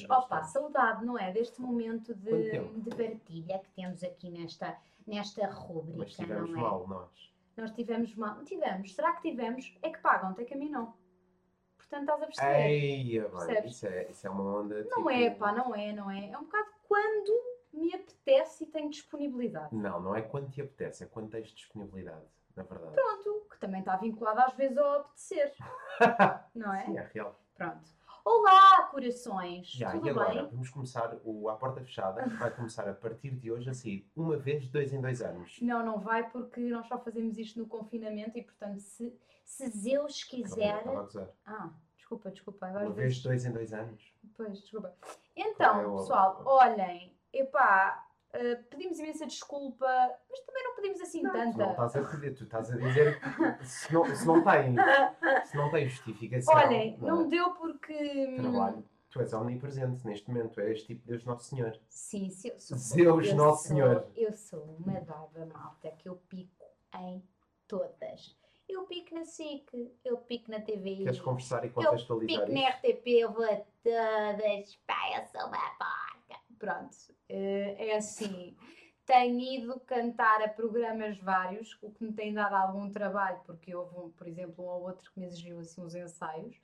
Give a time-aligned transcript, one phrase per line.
[0.00, 1.32] Já Opa, saudade, não é?
[1.32, 6.62] Deste momento de, de partilha que temos aqui nesta, nesta Mas rúbrica, estivemos não é?
[6.62, 7.32] mal, nós.
[7.56, 8.36] Nós tivemos mal.
[8.36, 8.94] Não tivemos.
[8.94, 9.76] Será que tivemos?
[9.82, 10.94] É que pagam-te, é que a mim não.
[11.76, 12.68] Portanto, estás a perceber?
[12.70, 13.74] Eia, Percebes?
[13.74, 14.76] isso é, isso é uma onda.
[14.84, 16.30] Não tipo- é, pá, não é, não é.
[16.30, 17.32] É um bocado quando
[17.72, 19.74] me apetece e tenho disponibilidade.
[19.74, 22.24] Não, não é quando te apetece, é quando tens disponibilidade,
[22.56, 22.94] na verdade.
[22.94, 25.52] Pronto, que também está vinculado às vezes ao apetecer.
[26.54, 26.84] Não é?
[26.84, 27.38] Sim, é real.
[27.54, 27.90] Pronto.
[28.24, 29.68] Olá, corações!
[29.68, 30.48] Já, Tudo e agora, bem?
[30.50, 34.06] vamos começar o À Porta Fechada, que vai começar a partir de hoje a sair
[34.14, 35.58] uma vez dois em dois anos.
[35.62, 40.22] Não, não vai porque nós só fazemos isto no confinamento e, portanto, se, se Zeus
[40.24, 40.78] Calma, quiser.
[40.78, 41.28] estava a gozar.
[41.46, 42.66] Ah, desculpa, desculpa.
[42.66, 44.12] Às Uma vez dois em dois anos.
[44.36, 44.94] Pois, desculpa.
[45.00, 49.86] Qual Então, é o- pessoal, olhem, epá, eh, pedimos imensa desculpa,
[50.30, 51.58] mas também não pedimos assim Tu tanta.
[51.58, 53.20] não estás a pedir, tu estás a dizer
[53.58, 54.74] que se não, se não tem,
[55.46, 56.54] se não tem justificação.
[56.54, 57.10] Olhem, não é?
[57.10, 57.92] não deu porque.
[57.92, 58.84] hum, Trabalho.
[59.10, 61.76] Tu és omnipresente neste momento, és tipo Deus Nosso Senhor.
[61.88, 62.78] Sim, sim, eu sou.
[62.78, 64.06] Zeus eu Nosso sou- Senhor.
[64.16, 67.20] Eu sou uma dada malta que eu pico em
[67.66, 68.36] todas.
[68.68, 69.66] Eu pico na SIC,
[70.04, 70.98] eu pico na TV.
[71.02, 72.68] Queres conversar e Eu contextualizar pico na?
[72.68, 74.76] RTP, eu vou a todas.
[74.86, 75.58] Pá, eu sou uma.
[76.60, 76.94] Pronto,
[77.26, 78.54] eh, é assim.
[79.06, 83.96] Tenho ido cantar a programas vários, o que me tem dado algum trabalho, porque houve,
[83.98, 86.60] um, por exemplo, um ou outro que me exigiu assim, uns ensaios.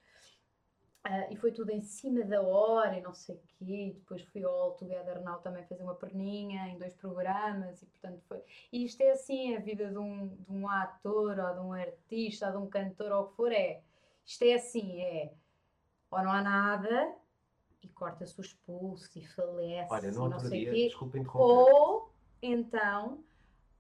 [1.03, 3.93] Ah, e foi tudo em cima da hora e não sei o quê.
[3.95, 8.21] Depois fui ao All Together Now também fazer uma perninha em dois programas e portanto
[8.29, 8.43] foi.
[8.71, 12.47] E isto é assim, a vida de um, de um ator ou de um artista
[12.49, 13.81] ou de um cantor ou o que for é.
[14.27, 15.33] Isto é assim, é
[16.11, 17.17] ou não há nada
[17.87, 20.87] e corta-se os pulsos e falece Olha, não sei dia, quê.
[20.89, 21.73] desculpa interromper.
[21.73, 22.11] Ou
[22.43, 23.23] então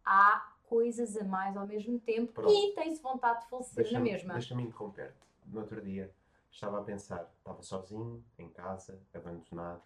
[0.04, 2.52] há coisas a mais ao mesmo tempo Pronto.
[2.52, 4.32] e tem-se vontade de falecer na Deixa-me mesma.
[4.34, 5.12] deixa-me interromper.
[5.46, 6.12] No outro dia
[6.50, 9.82] estava a pensar, estava sozinho, em casa, abandonado,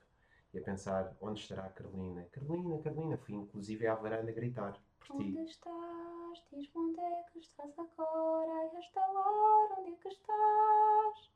[0.52, 2.26] e a pensar onde estará a Carolina.
[2.30, 5.36] Carolina, Carolina, fui inclusive à varanda gritar por ti.
[5.38, 6.44] Onde estás?
[6.52, 8.52] Diz-me onde é que estás agora?
[8.52, 11.30] A esta hora, onde é que estás?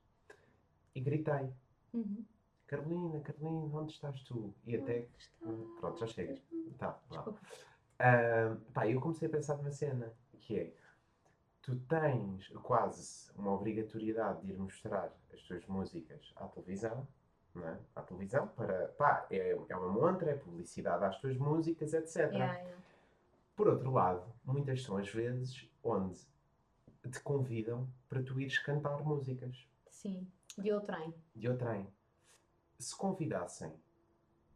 [0.94, 1.50] E gritei,
[1.92, 2.24] Uhum.
[2.74, 4.52] Carolina, Carolina, onde estás tu?
[4.66, 5.06] E até?
[5.78, 6.40] Pronto, já chega.
[6.76, 6.98] Tá.
[7.08, 7.40] Desculpa.
[8.00, 10.74] Ah, pá, eu comecei a pensar numa cena, que é,
[11.62, 17.06] tu tens quase uma obrigatoriedade de ir mostrar as tuas músicas à televisão,
[17.54, 17.78] não é?
[17.94, 22.16] À televisão, para, pá, é, é uma montra, é publicidade às tuas músicas, etc.
[22.16, 22.82] Yeah, yeah.
[23.54, 26.18] Por outro lado, muitas são as vezes onde
[27.08, 30.26] te convidam para tu ires cantar músicas Sim,
[30.58, 31.14] de outrem.
[31.36, 31.86] de outrem.
[32.78, 33.72] Se convidassem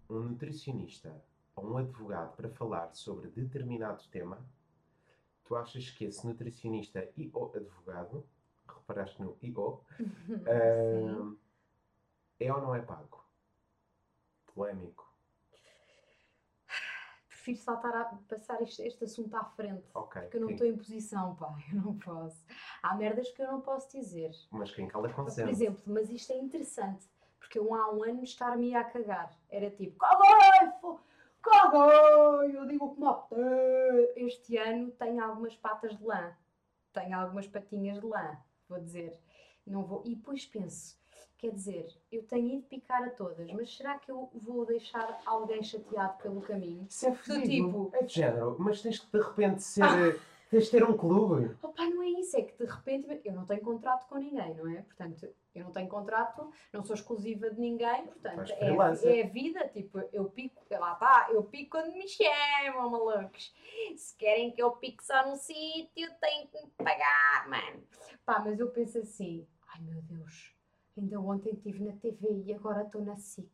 [0.09, 1.15] um nutricionista
[1.55, 4.39] ou um advogado para falar sobre determinado tema,
[5.45, 8.27] tu achas que esse nutricionista e ou advogado,
[8.67, 9.85] reparaste no e ou,
[12.41, 13.25] é ou não é pago?
[14.55, 15.09] Polémico.
[17.29, 19.89] Prefiro saltar a passar este, este assunto à frente.
[19.95, 20.21] Ok.
[20.23, 22.45] Porque eu não estou em posição, pá, eu não posso.
[22.83, 24.33] Há merdas que eu não posso dizer.
[24.51, 25.51] Mas quem cala Por consente.
[25.51, 27.09] exemplo, mas isto é interessante,
[27.49, 29.35] porque eu há um ano estar-me a cagar.
[29.51, 29.97] Era tipo,
[30.83, 31.01] fo-
[31.43, 34.13] caguei, eu digo o que me apetece.
[34.17, 36.33] Este ano tenho algumas patas de lã,
[36.93, 38.37] tenho algumas patinhas de lã,
[38.69, 39.19] vou dizer.
[39.67, 40.03] Não vou...
[40.05, 40.99] E depois penso,
[41.39, 45.63] quer dizer, eu tenho ido picar a todas, mas será que eu vou deixar alguém
[45.63, 46.87] chateado pelo caminho?
[46.89, 47.13] Isso é
[47.49, 50.21] tipo- É de género, mas tens que de repente ser.
[50.51, 51.55] Tens de ter um clube.
[51.63, 51.85] Opa,
[52.29, 54.83] isso, é que de repente eu não tenho contrato com ninguém, não é?
[54.83, 58.69] Portanto, eu não tenho contrato, não sou exclusiva de ninguém, portanto, é,
[59.21, 63.55] é a vida, tipo, eu pico, lá está, eu pico quando me chamam, malucos.
[63.97, 67.83] Se querem que eu pique só num sítio, têm que me pagar, mano.
[68.25, 70.55] Pá, mas eu penso assim, ai meu Deus,
[70.97, 73.51] ainda ontem estive na TV e agora estou na SIC.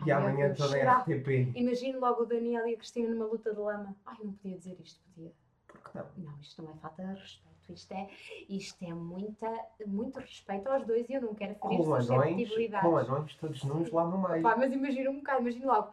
[0.00, 1.00] Ai, E amanhã estou na?
[1.00, 1.52] RTP.
[1.56, 3.96] Imagino logo o Daniel e a Cristina numa luta de lama.
[4.04, 5.32] Ai, não podia dizer isto, podia.
[5.66, 6.06] Por que não?
[6.18, 7.53] Não, isto não é falta de respeito.
[7.72, 8.08] Isto é,
[8.48, 9.50] isto é muita,
[9.86, 13.90] muito respeito aos dois e eu não quero ferir Com anões, com anões todos nus
[13.90, 14.42] lá no meio.
[14.42, 15.92] Pá, mas imagina um bocado, imagina logo.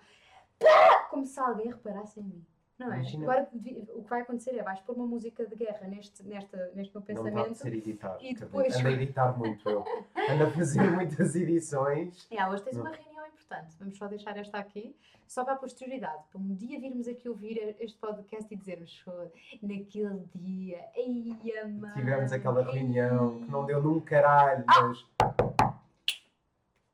[0.60, 1.08] Pá!
[1.10, 2.46] Como se alguém reparasse em mim.
[2.78, 2.96] Não é?
[2.96, 3.24] Imagina.
[3.26, 6.94] Agora o que vai acontecer é vais pôr uma música de guerra neste, nesta, neste
[6.96, 7.56] meu Não pensamento.
[7.56, 8.18] ser editar.
[8.20, 9.84] E depois- Ando a editar muito eu.
[10.30, 12.28] Ando a fazer muitas edições.
[12.32, 12.84] É, hoje tens Não.
[12.86, 13.11] uma reunião
[13.52, 13.76] importante.
[13.80, 14.96] Vamos só deixar esta aqui,
[15.28, 16.24] só para a posterioridade.
[16.32, 19.32] Para um dia virmos aqui ouvir este podcast e dizermos "Foi
[19.62, 20.86] naquele dia.
[20.96, 21.94] Eia, mano.
[21.94, 24.82] Tivemos aquela reunião ei." que não deu num caralho, Ah!
[24.82, 25.06] mas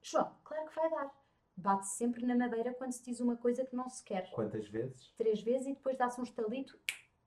[0.02, 1.12] João, claro que vai dar.
[1.56, 4.30] Bate sempre na madeira quando se diz uma coisa que não se quer.
[4.32, 5.12] quantas vezes?
[5.18, 6.78] Três vezes e depois dá-se um estalito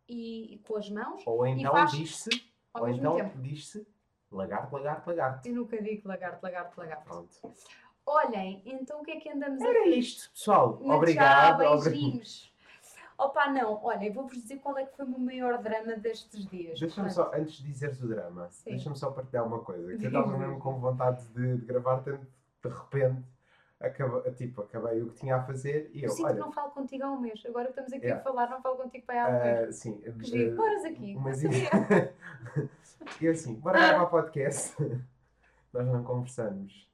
[0.08, 2.30] e, e com as mãos Ou então faz diz-se,
[2.72, 3.86] ou então diz-se
[4.30, 5.48] lagarto, lagarto, lagarto.
[5.48, 7.04] Eu nunca digo lagarto, lagarto, lagarto.
[7.04, 7.52] Pronto.
[8.06, 9.90] Olhem, então o que é que andamos a Era fazer?
[9.96, 10.78] isto, pessoal.
[10.78, 11.62] Tchau, Obrigado.
[11.64, 12.50] obri- beijinhos.
[13.18, 16.46] Opa, não, olha, eu vou-vos dizer qual é que foi o meu maior drama destes
[16.46, 16.80] dias.
[16.80, 19.94] Deixa-me só, antes de dizeres o drama, deixa-me só partilhar uma coisa.
[19.96, 22.26] Que eu estava mesmo com vontade de, de gravar, tanto
[22.62, 23.22] de repente
[23.78, 26.52] acaba, tipo, acabei o que tinha a fazer e Eu eu, sinto olha, que não
[26.52, 27.42] falo contigo há um mês.
[27.46, 28.20] Agora estamos aqui Yeah.
[28.20, 29.68] a falar, não falo contigo para há um mês.
[29.68, 30.60] ah, sim, Que giro.
[30.62, 31.14] Horas aqui.
[31.16, 31.50] mas não
[33.20, 34.76] e eu assim, bora gravar podcast.
[35.72, 36.89] Nós não conversamos.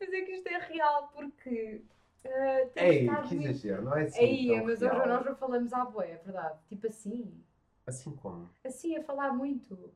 [0.00, 1.82] Dizer que isto é real, porque
[2.24, 4.20] ah, temos Ei, que muito- exagero, não é assim?
[4.24, 4.96] Aí, tão mas real.
[4.96, 6.58] hoje nós não falamos à boia, é verdade.
[6.68, 7.44] Tipo assim,
[7.86, 8.48] Assim como?
[8.64, 9.92] assim a falar muito.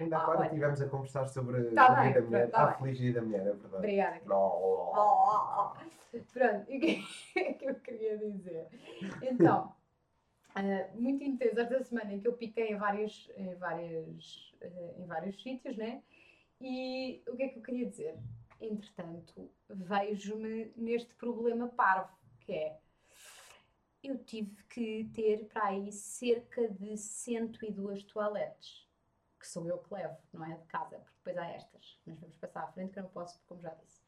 [0.00, 0.46] Ainda Ah, agora olha.
[0.48, 2.50] estivemos a conversar sobre Tá a bem, vida da mulher.
[2.50, 2.76] tá ah, bem.
[2.78, 3.76] feliz dia da mulher, é verdade.
[3.76, 4.34] Obrigada.
[4.34, 7.04] Oh, Oh, Pronto, e o que
[7.36, 8.66] é que eu queria dizer?
[9.22, 9.74] Então,
[10.54, 10.60] ah,
[10.94, 15.42] muito intenso esta semana em que eu piquei em vários, em vários, eh, em vários
[15.42, 16.02] sítios, né?
[16.60, 18.16] E o que é que eu queria dizer?
[18.60, 22.78] Entretanto, vejo-me neste problema parvo, que é
[24.02, 28.88] eu tive que ter para aí cerca de 102 toaletes,
[29.38, 32.36] que sou eu que levo, não é de casa, porque depois há estas, mas vamos
[32.36, 34.00] passar à frente que eu não posso, como já disse.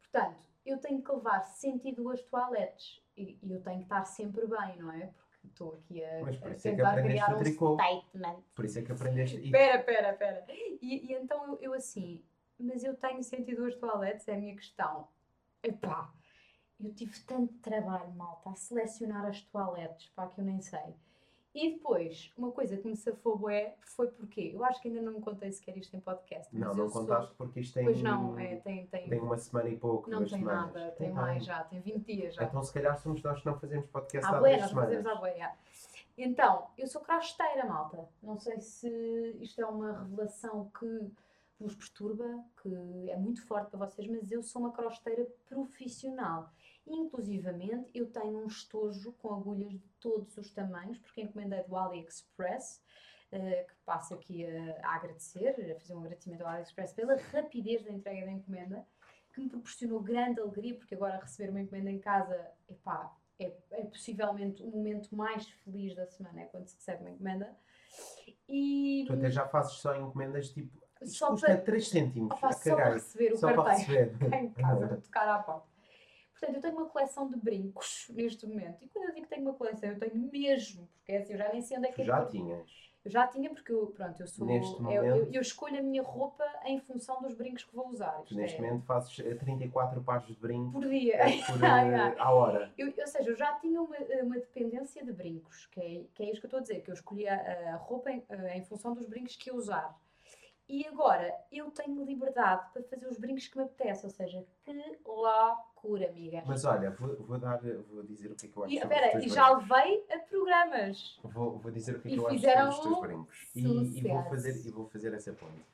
[0.00, 4.76] Portanto, eu tenho que levar 102 toaletes e, e eu tenho que estar sempre bem,
[4.78, 5.06] não é?
[5.06, 7.74] Porque estou aqui a, Mas por a isso é que tentar criar um tricô.
[7.74, 8.42] statement.
[8.54, 9.36] Por isso é que aprendeste.
[9.44, 10.46] Espera, espera, espera.
[10.48, 12.24] E, e então eu, eu assim,
[12.58, 15.08] mas eu tenho 102 toaletes, é a minha questão.
[15.62, 16.10] Epá,
[16.80, 20.94] eu tive tanto trabalho, malta, a selecionar as toaletes, pá, que eu nem sei.
[21.54, 25.14] E depois, uma coisa que me safou bué foi porque, eu acho que ainda não
[25.14, 28.38] me contei sequer isto em podcast, Não, não sou- contaste porque isto tem, Pois não,
[28.38, 30.74] é, tem, tem, tem uma semana e pouco, não tem semanas.
[30.74, 32.44] nada, tem mais já, tem 20 dias já.
[32.44, 34.90] Então se calhar somos nós que não fazemos podcast À há duas nós semanas.
[34.96, 35.52] fazemos à boia.
[36.18, 38.06] Então, eu sou crosteira, malta.
[38.22, 38.88] Não sei se
[39.40, 41.10] isto é uma revelação que
[41.58, 46.52] vos perturba, que é muito forte para vocês, mas eu sou uma crosteira profissional.
[46.86, 52.82] Inclusivamente, eu tenho um estojo com agulhas de todos os tamanhos, porque encomendei do AliExpress,
[53.32, 57.82] eh, que passo aqui a, a agradecer, a fazer um agradecimento ao AliExpress pela rapidez
[57.82, 58.86] da entrega da encomenda,
[59.32, 63.84] que me proporcionou grande alegria, porque agora receber uma encomenda em casa, epá, é, é
[63.84, 67.56] possivelmente o momento mais feliz da semana, é quando se recebe uma encomenda.
[68.48, 70.85] E Tu até já fazes só encomendas tipo.
[71.02, 72.32] Isto só custa para, 3 cêntimos.
[72.32, 75.66] opa, só para receber o Só para carteiro cá em casa, para tocar à porta.
[76.32, 78.82] Portanto, eu tenho uma coleção de brincos neste momento.
[78.84, 81.38] E quando eu digo que tenho uma coleção, eu tenho mesmo, porque é assim, eu
[81.38, 82.86] já nem sei onde é que é já que- tinhas.
[83.04, 84.44] Eu já tinha, porque eu, pronto, eu sou.
[84.44, 87.88] Neste eu, eu, momento- eu escolho a minha roupa em função dos brincos que vou
[87.88, 88.20] usar.
[88.24, 91.14] Isto neste é, momento fazes eh, 34 pares de brinco por dia.
[91.14, 92.20] eh, por, Ah, eh, yeah.
[92.20, 92.72] à hora.
[92.76, 96.30] Eu, ou seja, eu já tinha uma, uma dependência de brincos, que é, que é
[96.32, 98.64] isto que eu estou a dizer, que eu escolhi a, a roupa em, eh, em
[98.64, 99.96] função dos brincos que ia usar.
[100.68, 104.72] E agora eu tenho liberdade para fazer os brincos que me apetece, ou seja, que
[105.04, 106.42] loucura, amiga.
[106.44, 109.10] Mas olha, vou, vou dar, vou dizer o que é que eu acho E, sobre
[109.10, 111.20] teus e já levei a programas.
[111.22, 113.50] Vou, vou dizer o que é E que eu acho sobre os teus brincos.
[113.54, 115.64] E, e vou fazer, e vou fazer essa ponte.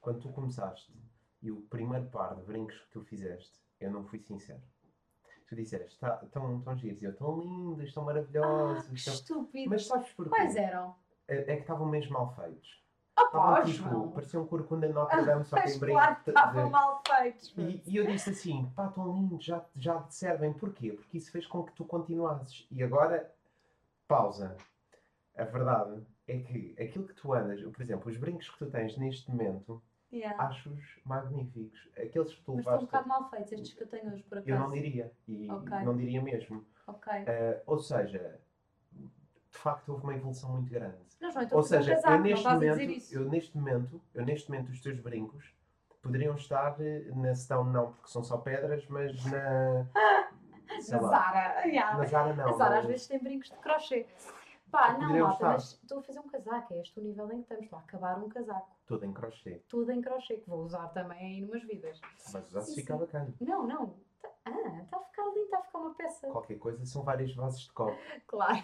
[0.00, 0.92] Quando tu começaste
[1.40, 4.60] e o primeiro par de brincos que tu fizeste, eu não fui sincero.
[5.48, 8.88] Tu disseste, tá, tão, tão giros, e eu, tão lindos, tão Ah, maravilhosos.
[8.88, 9.70] que tão-" estúpido.
[9.70, 10.30] Mas sabes porquê?
[10.30, 10.94] Quais eram?
[11.28, 12.80] É, é que estavam mesmo mal feitos.
[13.26, 17.02] Estavam pá, tipo, parecia um corcunda de Notre Dame, só que em de- estavam mal
[17.06, 17.54] feitos.
[17.56, 20.52] E, e eu disse assim, pá, tão lindo, já, já te servem.
[20.52, 20.92] Porquê?
[20.92, 22.66] Porque isso fez com que tu continuasses.
[22.70, 23.32] E agora,
[24.08, 24.56] pausa.
[25.36, 28.96] A verdade é que aquilo que tu andas, por exemplo, os brincos que tu tens
[28.96, 30.42] neste momento, Yeah.
[30.44, 31.88] acho-os magníficos.
[31.96, 34.24] Aqueles que tu Mas estão um levaste, bocado mal feitos, estes que eu tenho hoje,
[34.24, 34.50] por acaso.
[34.50, 35.12] eu não diria.
[35.28, 35.70] E Ok.
[35.84, 36.64] não diria mesmo.
[36.88, 37.12] Ok.
[37.12, 38.40] Eh, ou seja,
[39.60, 40.96] facto houve uma evolução muito grande.
[41.20, 44.68] Não, João, então Ou seja, casaco, eu neste, momento, eu neste momento, eu neste momento
[44.70, 45.54] os teus brincos
[46.02, 49.86] poderiam estar eh, na Sedão não, porque são só pedras, mas na
[50.88, 51.66] Na lá, Zara.
[51.66, 51.98] yeah.
[51.98, 52.48] na Zara não.
[52.48, 54.06] A Zara às mas- vezes tem brincos de crochê.
[54.70, 55.52] Pá, não, malta, estar.
[55.54, 56.74] mas estou a fazer um casaco.
[56.74, 57.64] É este o nível em que estamos.
[57.64, 58.68] Estou a acabar um casaco.
[58.86, 59.60] Todo em crochê.
[59.68, 62.00] Tudo em crochê, que vou usar também aí numas vidas.
[62.32, 63.00] Mas já se Sim, fica sim.
[63.00, 63.34] bacana.
[63.40, 63.94] Não, não.
[64.22, 64.50] Tá- ah,
[64.82, 66.26] está a ficar lindo, está a ficar uma peça.
[66.28, 67.96] Qualquer coisa são vários vasos de copo.
[68.26, 68.62] Claro.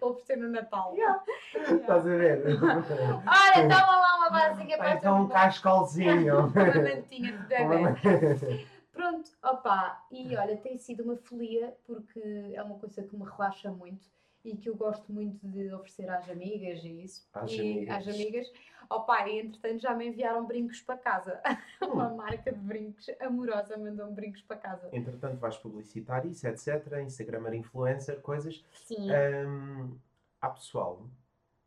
[0.00, 0.94] Vou oferecer no Natal.
[0.94, 1.22] Yeah.
[1.54, 1.76] Yeah.
[1.76, 2.42] Estás a ver?
[2.60, 6.46] Olha, toma lá uma básica para então um cascolzinho.
[6.52, 8.66] Uma mantinha de bebê.
[8.92, 13.70] Pronto, opá, e olha, tem sido uma folia porque é uma coisa que me relaxa
[13.70, 14.06] muito
[14.44, 17.28] e que eu gosto muito de oferecer às amigas e isso.
[17.32, 17.96] Às e amigas.
[18.08, 18.52] às amigas.
[18.90, 21.40] Opá, e entretanto já me enviaram brincos para casa.
[21.82, 22.16] uma Hum.
[22.16, 24.88] marca de brincos amorosa mandou-me brincos para casa.
[24.92, 26.98] Entretanto, vais publicitar isso, etc.
[27.04, 28.62] Instagramer influencer, coisas.
[28.84, 29.08] Sim.
[29.10, 29.96] Hum,
[30.40, 31.06] há pessoal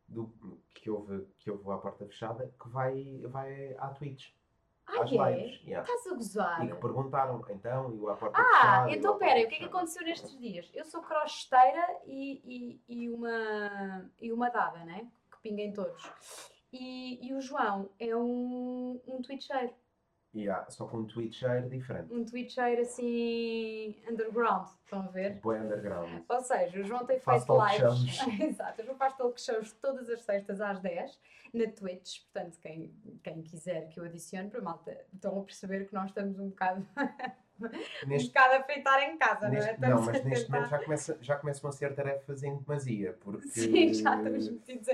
[0.06, 0.30] do,
[0.74, 4.28] que, ouve, que ouve à porta fechada que vai, vai à Twitch.
[4.86, 5.14] Ah, às é?
[5.14, 5.60] lives.
[5.64, 5.82] Yeah.
[5.90, 6.64] Estás a gozar?
[6.64, 9.48] E que perguntaram, então, e o à porta Ah, fechada, então à pera, porta o
[9.48, 10.70] que é que aconteceu nestes dias?
[10.74, 15.08] Eu sou crossesteira e, e, e, uma, e uma dada, né?
[15.30, 16.02] Que pinga em todos.
[16.72, 19.72] E, e o João é um, um twitcheiro.
[20.36, 22.12] Yeah, só com um twitcheiro diferente.
[22.12, 25.40] Um twitcheiro assim underground, estão a ver?
[25.40, 26.22] Boa underground.
[26.28, 28.20] Ou seja, o João tem Faz feito lives.
[28.40, 31.18] Exato, o João faz talk shows todas as sextas às 10
[31.54, 32.20] na Twitch.
[32.24, 36.38] Portanto, quem, quem quiser que eu adicione para malta, estão a perceber que nós estamos
[36.38, 36.86] um bocado,
[37.60, 39.90] um Neste, bocado a fritar em casa, neste- não é?
[39.90, 42.56] não, Estamos mas a neste tentar- momento já, começa, já começam a ser tarefas em
[42.56, 44.88] demasia, porque, Sim, já estamos metidos.
[44.88, 44.92] a-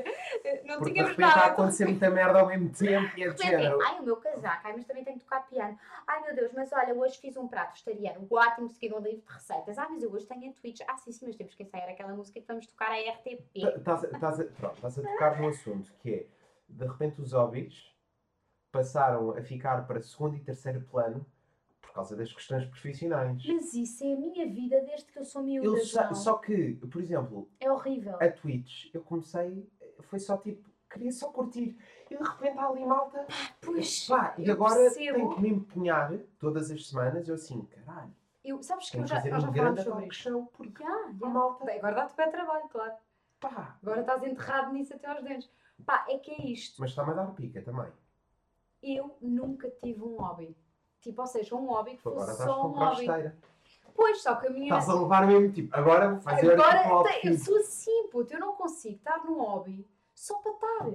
[0.65, 1.47] Não porque tínhamos repente está a nada.
[1.53, 3.79] acontecer muita merda ao mesmo tempo e é de género.
[3.83, 5.79] ai, o meu casaco, ai, mas também tenho que tocar piano.
[6.07, 9.33] Ai, meu Deus, mas olha, hoje fiz um prato vegetariano, ótimo, seguido um livro de
[9.33, 9.79] receitas.
[9.79, 10.81] Ai, mas eu hoje tenho a Twitch.
[10.87, 13.59] Ah, sim, sim, mas temos que ensaiar aquela música que vamos tocar à RTP.
[13.77, 14.05] Estás
[14.41, 16.27] a, pronto, estás a tocar num assunto que é,
[16.69, 17.91] de repente os hobbies
[18.71, 21.27] passaram a ficar para segundo e terceiro plano
[21.93, 23.45] por causa das questões profissionais.
[23.47, 26.75] Mas isso é a minha vida desde que eu sou miúda, Eu sa- só que,
[26.91, 28.17] por exemplo, É horrível.
[28.19, 29.69] a Twitch, eu comecei,
[30.01, 31.77] foi só tipo, queria só curtir.
[32.11, 33.27] E de repente há ali malta.
[33.61, 35.17] Pois, Pá, e eu agora percebo.
[35.17, 37.29] tenho que me empenhar todas as semanas.
[37.29, 40.15] Eu assim, caralho, Eu, sabes que eu já, fazer nós um já grande sobre talk
[40.15, 41.29] show porque a já.
[41.29, 41.65] malta.
[41.67, 42.95] Bem, agora dá-te para trabalho, claro.
[43.39, 45.51] Pá, Agora estás enterrado nisso até aos dentes.
[45.85, 46.81] Pá, é que é isto.
[46.81, 47.93] mas está-me a dar pica também.
[48.83, 50.57] Eu nunca tive um hobby.
[51.03, 53.07] Tipo, ou seja, um hobby que fosse só um hobby.
[53.95, 54.65] Pois, só que a minha.
[54.67, 58.09] Estás a levar mesmo tipo, agora vou fazer Agora, tipo, um tem- eu sou assim,
[58.09, 60.87] puto, eu não consigo estar num hobby só para estar.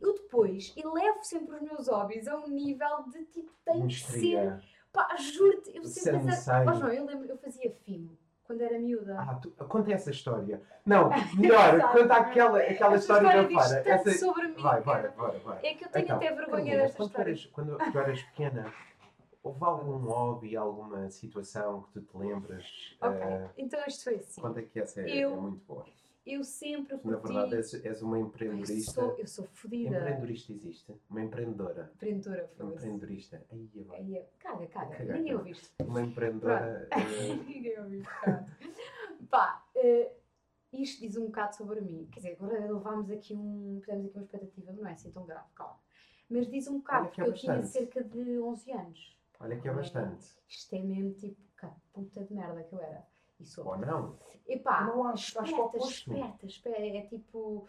[0.00, 4.62] Eu depois elevo sempre os meus hobbies a um nível de tipo, tem que ser.
[4.92, 6.20] Pá, juro-te, eu sempre Sensei.
[6.20, 6.70] pensava.
[6.70, 9.16] Ó, João, eu lembro, eu fazia fimo quando era miúda.
[9.18, 10.60] Ah, tu, conta essa história.
[10.84, 13.82] Não, melhor, conta aquela, aquela Esta história da Fara.
[13.86, 14.12] Essa...
[14.18, 14.62] sobre mim.
[14.62, 15.58] Vai, vai, vai, vai.
[15.66, 17.30] É que eu tenho Então, até vergonha desta história.
[17.30, 18.72] eras, quando tu eras pequena,
[19.42, 22.96] houve algum hobby, alguma situação que tu te lembras?
[23.00, 24.40] Ok, eh, então isto foi assim.
[24.40, 25.84] Conta que essa é, Eu é muito boa.
[26.24, 28.92] Eu sempre Tu, na verdade, és, és uma empreendedorista.
[28.92, 29.96] sou, eu sou fodida.
[29.98, 30.94] Empreendedorista existe?
[31.10, 31.90] Uma empreendedora.
[31.96, 32.76] Empreendedora, foda-se.
[32.76, 33.44] Empreendedorista.
[33.50, 33.98] Aí, vai.
[33.98, 34.96] Aí eu- Caga, caga.
[34.96, 35.68] Cagar, Ninguém ouviste.
[35.84, 36.88] Uma empreendedora.
[36.92, 36.94] eh,
[37.44, 38.02] Ninguém ouviu.
[39.28, 40.12] Pá, eh,
[40.72, 42.06] isto diz um bocado sobre mim.
[42.12, 43.80] Quer dizer, agora levámos aqui um.
[43.80, 45.80] Fizemos aqui uma expectativa, não é assim tão grave, calma.
[46.30, 49.18] Mas diz um bocado, Olha que porque é eu tinha cerca de 11 anos.
[49.42, 50.26] Olha que é bastante.
[50.48, 53.06] Isto é mesmo tipo, que puta de merda que eu era.
[53.40, 53.66] E sou.
[53.66, 54.16] Ou não?
[54.46, 55.88] Epá, Não acho, acho esperta, oposto.
[56.12, 56.80] esperta, esperta.
[56.82, 57.66] É tipo.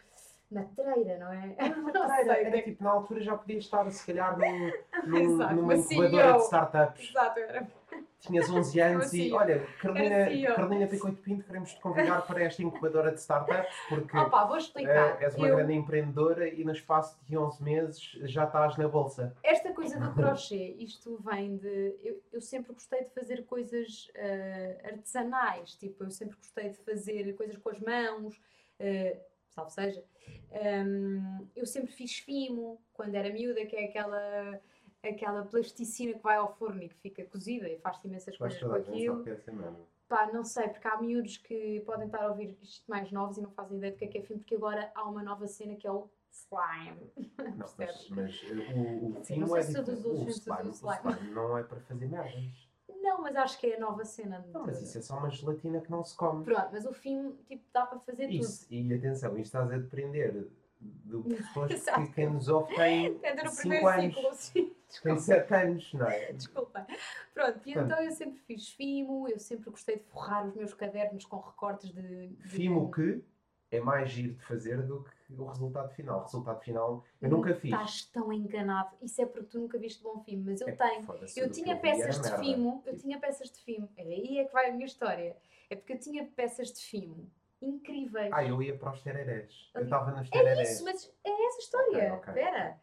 [0.51, 1.55] matreira, não é?
[1.75, 4.71] Não Era, sei, era tipo, na altura já podia estar, se calhar, num,
[5.07, 6.37] num, Exato, numa uma incubadora CEO.
[6.37, 7.09] de startups.
[7.09, 7.67] Exato, era.
[8.25, 10.55] Tinhas 11 anos e, olha, Carolina, CEO.
[10.55, 15.21] Carolina Picoito Pinto, queremos te convidar para esta incubadora de startups porque Opa, vou explicar.
[15.21, 18.87] eh, és uma Eu- grande empreendedora e no espaço de 11 meses já estás na
[18.87, 19.35] bolsa.
[19.43, 21.97] Esta coisa do crochê, isto vem de.
[22.01, 27.33] Eu, eu sempre gostei de fazer coisas eh, artesanais, tipo, eu sempre gostei de fazer
[27.33, 28.37] coisas com as mãos,
[28.79, 30.01] uh, salvo seja.
[30.85, 34.61] Hum, eu sempre fiz fimo quando era miúda, que é aquela,
[35.03, 38.73] aquela plasticina que vai ao forno e que fica cozida e faz imensas coisas com
[38.73, 39.23] aquilo.
[40.07, 43.41] Pá, não sei, porque há miúdos que podem estar a ouvir isto mais novos e
[43.41, 45.75] não fazem ideia do que é que é fimo, porque agora há uma nova cena
[45.75, 47.11] que é o slime.
[47.57, 50.67] Não, mas, mas eh, o, o Sim, fino não é sei se todos os diferente.
[50.67, 52.69] O slime, o não é para fazer merdas.
[53.01, 54.39] Não, mas acho que é a nova cena.
[54.39, 54.51] De...
[54.51, 56.43] Não, mas isso é só uma gelatina que não se come.
[56.43, 60.47] Pronto, mas o fimo, tipo, dá para fazer Isso, e atenção, isto estás a depender
[60.79, 61.23] do
[61.69, 62.07] Exato.
[62.07, 63.25] que quem nos ouve tem tudo.
[63.25, 64.75] Ainda no 5 primeiro anos, ciclo, sim.
[65.01, 65.17] Tem.
[65.17, 66.33] 7 anos, não é?
[66.33, 66.85] Desculpa.
[67.33, 71.25] Pronto, e então eu sempre fiz fimo, eu sempre gostei de forrar os meus cadernos
[71.25, 72.27] com recortes de.
[72.27, 73.23] de- Fimo que
[73.71, 76.19] é mais giro de fazer do que o resultado final.
[76.19, 77.71] O resultado final eu Não nunca fiz.
[77.71, 78.95] Estás tão enganado.
[79.01, 81.01] Isso é porque tu nunca viste bom fimo, mas eu É, tenho.
[81.35, 82.37] Eu o que tinha peças de merda.
[82.43, 83.89] fimo, eu tinha peças de fimo.
[83.97, 85.35] É aí é que vai a minha história.
[85.69, 87.27] É porque eu tinha peças de fimo
[87.59, 88.29] incríveis.
[88.33, 89.71] Ah, eu ia para os tererés.
[89.73, 90.69] Eu estava nos É tererés.
[90.71, 92.13] isso, mas é essa a história.
[92.13, 92.33] Ok, ok.
[92.43, 92.77] Espera.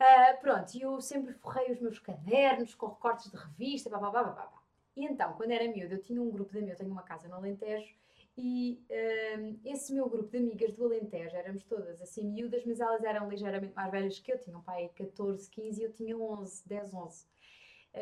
[0.00, 4.10] Ah, pronto, e eu sempre forrei os meus cadernos com recortes de revista, blá, blá,
[4.10, 4.52] blá, blá.
[4.96, 7.28] E então, quando era miúda, eu tinha um grupo de amigos, eu tenho uma casa
[7.28, 7.94] no Alentejo,
[8.36, 13.04] e ah, esse meu grupo de amigas do Alentejo, éramos todas assim miúdas, mas elas
[13.04, 16.66] eram ligeiramente mais velhas que eu, tinha um pai 14, 15 e eu tinha 11,
[16.66, 17.26] 10, 11.
[17.92, 17.98] Ah,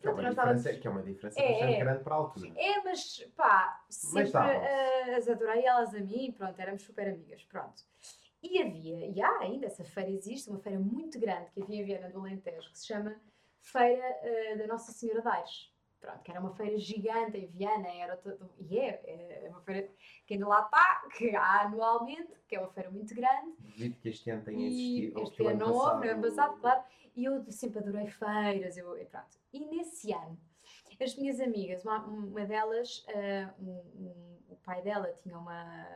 [0.00, 1.78] Que é uma estávamos- que é uma diferença É, bastante é.
[1.80, 2.52] grande para a altura.
[2.54, 4.66] é, mas pá, sempre davam-se.
[4.66, 7.82] ah, as adorei elas a mim, pronto, éramos super amigas, pronto.
[8.42, 11.84] E havia, e há ainda, essa feira existe, uma feira muito grande que havia em
[11.84, 13.14] Viana do Alentejo, que se chama
[13.60, 15.72] Feira ah, da Nossa Senhora de Aires.
[16.00, 19.88] pronto, que era uma feira gigante em Viana, era todo, e é, é uma feira
[20.26, 23.52] que ainda lá está, que há anualmente, que é uma feira muito grande.
[23.60, 25.22] Devido que este ano E existido.
[25.22, 26.82] este ano não houve, no ano passado- claro.
[27.14, 29.38] E eu sempre adorei feiras, eu, e pronto.
[29.52, 30.36] E nesse ano,
[31.00, 35.86] as minhas amigas, uma, uma delas, ah, um- um- o pai dela tinha uma.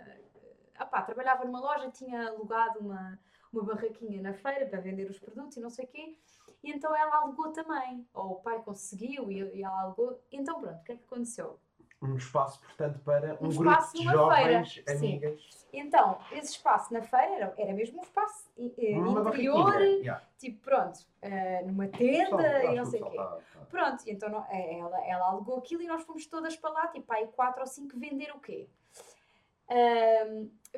[0.79, 3.19] Ah pá, trabalhava numa loja, tinha alugado uma,
[3.53, 6.17] uma barraquinha na feira para vender os produtos e não sei o quê.
[6.63, 8.07] E então ela alugou também.
[8.15, 10.21] Ou o pai conseguiu e, e ela alugou.
[10.33, 11.59] Então pronto, o que é que aconteceu?
[12.03, 15.07] Um espaço, portanto, para um, Um grupo de jovens feira, sim.
[15.07, 15.67] amigas.
[15.73, 19.81] Então, esse espaço na feira era, era mesmo um espaço eh, interior.
[19.81, 20.23] Yeah.
[20.39, 23.17] tipo, pronto, eh, numa tenda e não sei o quê.
[23.17, 26.87] tá- tá- Pronto, então eh, ela, ela alugou aquilo e nós fomos todas para lá,
[26.89, 28.69] tipo, aí quatro ou cinco vender o quê?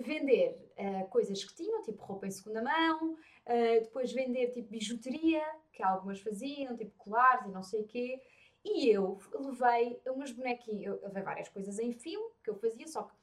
[0.00, 5.42] Vender eh, coisas que tinham, tipo roupa em segunda mão, eh, depois vender tipo bijuteria,
[5.72, 8.22] que algumas faziam, tipo colares e não sei o quê.
[8.64, 13.02] E eu levei umas bonequinhas, eu levei várias coisas em filme que eu fazia, só
[13.02, 13.14] que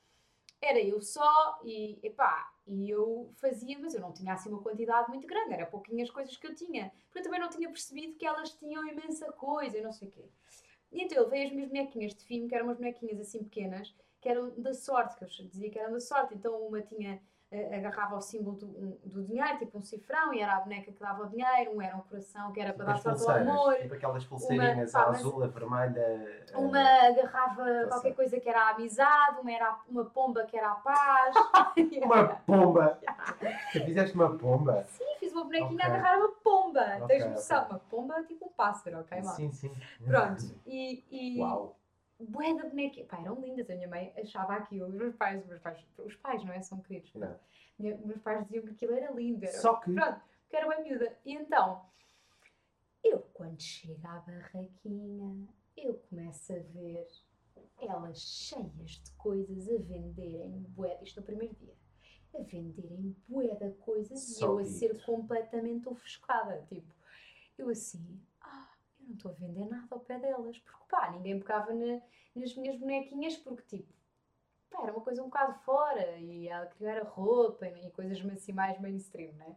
[0.61, 5.09] era eu só e epá, e eu fazia, mas eu não tinha assim uma quantidade
[5.09, 8.25] muito grande, era pouquinhas coisas que eu tinha, porque eu também não tinha percebido que
[8.25, 10.25] elas tinham imensa coisa e não sei o quê.
[10.91, 13.93] E então eu levei as minhas bonequinhas de filme, que eram umas bonequinhas assim pequenas,
[14.25, 17.75] que eram da sorte, que eu dizia que eram da sorte, então uma tinha eh,
[17.77, 18.67] agarrava o símbolo do,
[19.05, 21.95] do dinheiro, tipo um cifrão, e era a boneca que dava o dinheiro, um era
[21.95, 25.09] um coração que era Tipo para dar sorte ao amor, tipo aquelas pulseirinhas pá, a
[25.09, 26.43] azul, a vermelha.
[26.51, 30.43] a- uma agarrava tá qualquer coisa que era a amizade, uma era a- uma pomba
[30.45, 31.35] que era a paz.
[32.03, 32.99] Uma pomba!
[33.73, 34.83] Tu fizeste uma pomba?
[34.85, 35.83] Sim, fiz uma bonequinha Ok.
[35.83, 36.81] a agarrar uma pomba.
[37.01, 37.61] Ok, Tens noção?
[37.61, 37.69] ok.
[37.69, 39.35] Uma pomba tipo um pássaro, ok, mal?
[39.35, 39.71] Sim, sim.
[40.03, 40.43] Pronto.
[40.65, 41.77] E, e Uau!
[42.19, 43.05] Bué da bonequinha.
[43.05, 43.69] Pá, eram lindas.
[43.69, 44.87] A minha mãe achava aquilo.
[44.87, 46.61] Os meus pais, os meus pais, os pais, não é?
[46.61, 47.13] São queridos.
[47.15, 47.39] Não.
[47.77, 49.43] Minha- Meus pais diziam que aquilo era lindo.
[49.45, 49.53] Era...
[49.57, 49.93] Só que.
[49.93, 51.17] Pronto, porque era uma miúda.
[51.25, 51.85] E então,
[53.03, 57.07] eu quando chego à barraquinha, eu começo a ver
[57.81, 61.73] elas cheias de coisas a venderem bué, isto no primeiro dia,
[62.33, 66.65] a venderem bué de coisas Só e eu a ser completamente ofuscada.
[66.69, 66.93] Tipo,
[67.57, 68.19] eu assim,
[69.05, 72.01] eu não estou a vender nada ao pé delas, porque pá, ninguém pegava na-
[72.35, 73.93] nas minhas bonequinhas porque tipo,
[74.69, 78.19] pá, era uma coisa um bocado fora e ela queria era roupa e, e coisas
[78.33, 79.55] assim mais mainstream, né?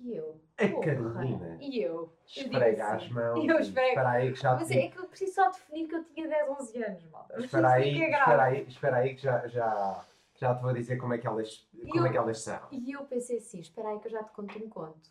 [0.00, 3.48] E eu, A porra, Carolina e eu, esfrega assim, as mãos.
[3.48, 3.88] eu esfrego.
[3.88, 6.28] Espera aí que já mas te é que eu preciso só definir que eu tinha
[6.28, 7.38] 10, 11 anos, malta.
[7.40, 8.20] Espera aí, que é grave.
[8.20, 11.68] espera aí, espera aí que já, já, já te vou dizer como é que elas,
[11.82, 12.60] como eu- é que elas são.
[12.72, 15.08] E eu pensei assim, espera aí que eu já te conto um conto.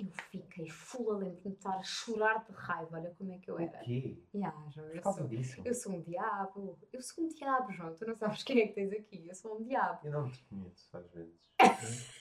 [0.00, 3.50] Eu fiquei full a lembro-me de estar a chorar de raiva, olha como é que
[3.50, 3.78] eu O era.
[3.80, 4.16] quê?
[4.34, 5.62] Yeah, João, Por eu, causa sou, disso?
[5.64, 8.74] eu sou um diabo, eu sou um diabo, João, tu não sabes quem é que
[8.74, 10.00] tens aqui, eu sou um diabo.
[10.06, 11.38] Eu não te conheço às vezes.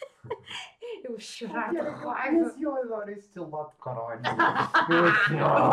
[1.02, 2.56] Eu chorar de Eu raiva.
[2.60, 4.22] eu adoro esse teu lado de caralho.
[4.90, 5.70] Eu assim, ó.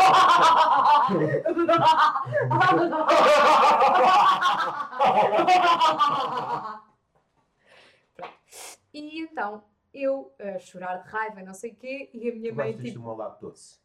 [8.14, 8.36] Pronto.
[8.94, 9.64] E então,
[10.02, 12.98] eu a chorar de raiva, não sei o quê, e a minha Tu mãe tipo.
[12.98, 13.78] do meu lado doce.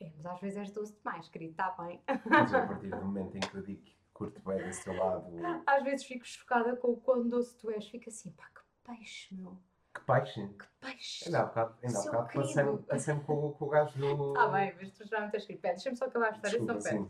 [0.00, 2.00] É, mas às vezes és doce demais, querido, está bem.
[2.26, 5.26] Mas a partir do momento em que eu digo que curto bem desse teu lado,
[5.66, 9.34] Às vezes fico chocada com o quão doce tu és, fico assim, pá, que peixe,
[9.34, 9.56] meu,
[9.94, 10.48] que peixe.
[10.48, 11.24] que peixe.
[11.26, 14.28] Ainda há bocado, ainda há bocado passei-me passei com, com o gajo do.
[14.32, 15.60] Está bem, mas tu já me tens escrito.
[15.62, 16.80] Deixa-me só acabar a história, pera.
[16.80, 17.08] sim.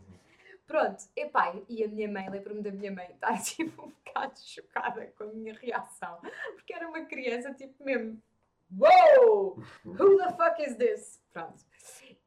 [0.65, 5.07] Pronto, epá, e a minha mãe, lembro-me da minha mãe estar tipo um bocado chocada
[5.17, 6.19] com a minha reação,
[6.55, 8.21] porque era uma criança tipo mesmo,
[8.77, 11.21] wow, who the fuck is this?
[11.33, 11.63] Pronto.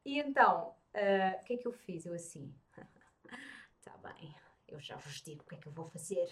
[0.05, 2.05] E então, ah, o que é que eu fiz?
[2.05, 2.53] Eu assim,
[3.83, 4.35] tá bem,
[4.67, 6.29] eu já vos digo o que é que eu vou fazer.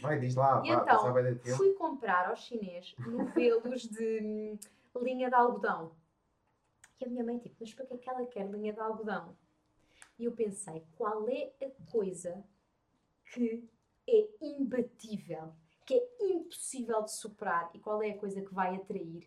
[0.00, 1.56] Vai, diz lá, E vá, então, tempo.
[1.56, 4.58] Fui comprar ao chinês novelos de hum,
[5.02, 5.94] linha de algodão.
[7.00, 9.36] E a minha mãe, tipo, mas para que é que ela quer linha de algodão?
[10.20, 12.44] E eu pensei, qual é a coisa
[13.32, 13.66] que
[14.06, 15.54] é imbatível,
[15.86, 19.26] que é impossível de superar e qual é a coisa que vai atrair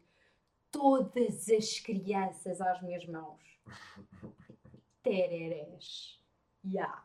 [0.69, 3.41] todas as crianças às minhas mãos?
[5.01, 6.21] Tererés.
[6.63, 7.03] Ya.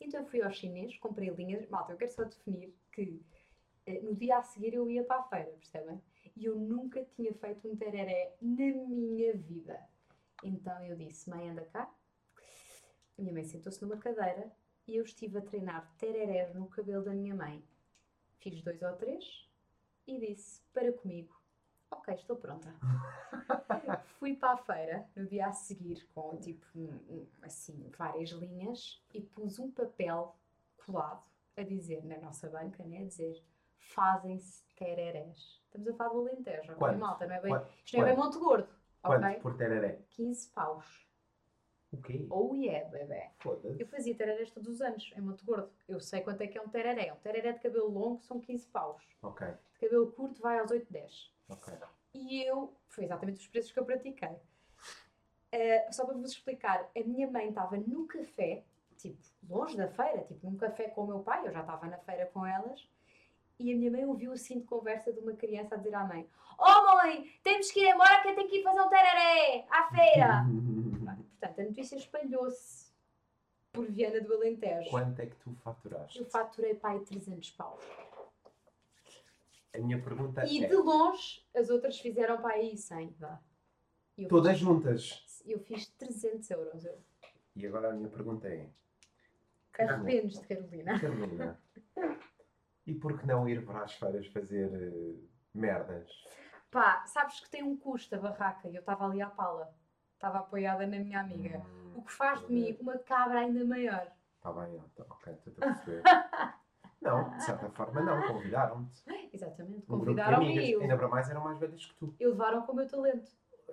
[0.00, 1.68] Então eu fui ao chinês, comprei linhas.
[1.68, 3.20] Malta, eu quero só definir que
[3.84, 6.00] eh, no dia a seguir eu ia para a feira, percebem?
[6.36, 9.88] E eu nunca tinha feito um tereré na minha vida.
[10.44, 11.92] Então eu disse, mãe, anda cá.
[13.18, 14.50] A minha mãe sentou-se numa cadeira
[14.86, 17.64] e eu estive a treinar tererés no cabelo da minha mãe.
[18.38, 19.48] Fiz dois ou três
[20.06, 21.34] e disse, para comigo.
[21.90, 22.74] Ok, estou pronta.
[24.18, 26.66] Fui para a feira no dia a seguir com tipo
[27.42, 30.36] assim várias linhas e pus um papel
[30.84, 31.22] colado
[31.56, 33.40] a dizer na nossa banca, né, a dizer
[33.78, 35.62] fazem-se tererés.
[35.66, 36.98] Estamos a falar do Alentejo, ok, Quanto?
[36.98, 37.26] malta?
[37.26, 37.70] Não é bem, Quanto?
[37.84, 38.68] isto não é bem Monte Gordo,
[39.02, 39.40] Quanto ok?
[39.40, 40.02] por tereré?
[40.10, 41.03] 15 paus.
[41.94, 42.26] O quê?
[42.30, 43.28] Oh yeah, bebê.
[43.38, 43.80] Foda-se.
[43.80, 45.70] Eu fazia tererés todos os anos, em Monte Gordo.
[45.88, 47.12] Eu sei quanto é que é um tereré.
[47.12, 49.02] Um tereré de cabelo longo são 15 paus.
[49.22, 51.32] Ok, De cabelo curto vai aos 8, 10.
[51.50, 51.74] ok.
[52.14, 54.36] E eu, foi exatamente os preços que eu pratiquei.
[55.52, 58.64] Eh, só para vos explicar, a minha mãe estava no café,
[58.96, 61.98] tipo, longe da feira, tipo, num café com o meu pai, eu já estava na
[61.98, 62.88] feira com elas,
[63.58, 66.28] e a minha mãe ouviu assim de conversa de uma criança a dizer à mãe:
[66.58, 69.88] Oh mãe, temos que ir embora que eu tenho que ir fazer um tereré à
[69.94, 70.44] feira.
[71.38, 72.92] Portanto, a notícia espalhou-se
[73.72, 74.90] por Viana do Alentejo.
[74.90, 76.18] Quanto é que tu faturaste?
[76.18, 77.82] Eu faturei pai 300 paus.
[79.74, 83.40] A minha pergunta E é: de longe, as outras fizeram para aí 100, vá.
[84.16, 85.42] E eu todas juntas.
[85.44, 86.84] Eu fiz 300 euros.
[86.84, 86.98] Eu.
[87.56, 88.70] E agora a minha pergunta é:
[89.78, 91.00] Arrependes de Carolina.
[91.00, 91.60] Carolina,
[92.86, 95.16] e por que não ir para as feiras fazer eh,
[95.52, 96.08] merdas?
[96.70, 99.74] Pá, sabes que tem um custo a barraca e eu estava ali à pala.
[100.14, 101.62] Estava apoiada na minha amiga.
[101.94, 104.10] O que faz de mim uma cabra ainda maior.
[104.36, 106.02] Está bem, tá- ok, estou a perceber.
[107.00, 109.04] não, de certa forma não, convidaram-te.
[109.32, 109.84] Exatamente.
[109.90, 112.14] Um grupo de Convidaram-me e eu, ainda para mais eram mais velhas que tu.
[112.18, 113.30] e levaram com o meu talento.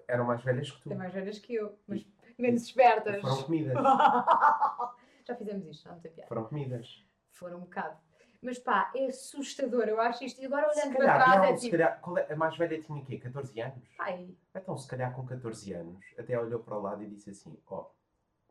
[0.08, 0.90] Eram mais velhas que tu.
[0.90, 2.06] Tem mais velhas que eu, mas
[2.38, 3.22] menos espertas.
[3.22, 3.74] Foram comidas.
[5.26, 6.28] já fizemos isto, não tem piada.
[6.28, 7.06] Foram comidas.
[7.32, 7.98] Foram um bocado.
[8.42, 10.42] Mas pá, é assustador, eu acho isto.
[10.42, 11.72] E agora olhando para calhar, trás não, é se tipo.
[11.78, 13.20] calhar, é- a mais velha tinha quê?
[13.20, 13.88] 14 anos?
[14.00, 17.56] Ai, Então, se calhar com 14 anos, até olhou para o lado e disse assim:
[17.68, 17.86] Ó,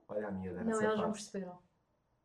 [0.08, 1.58] olha a miúda não, nessa elas não fase." perceberam.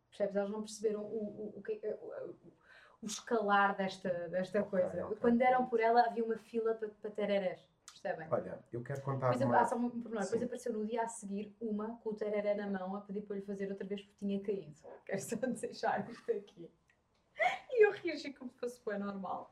[0.10, 0.36] Percebes?
[0.36, 2.54] Elas não perceberam o, o, o, o, o-
[3.01, 5.10] o escalar desta, desta coisa.
[5.19, 7.67] Quando deram por ela, havia uma fila para, para tererés.
[7.91, 8.28] Percebem?
[8.32, 9.60] Olha, eu quero contar Depois, uma...
[9.62, 10.23] ah, só um pormenor.
[10.23, 13.36] Depois apareceu no dia a seguir uma com o tereré na mão a pedir para
[13.38, 14.71] lhe fazer outra vez porque tinha caído.
[15.06, 16.69] Quero só deixar isto aqui.
[18.03, 19.51] E reagi como se fosse bem normal.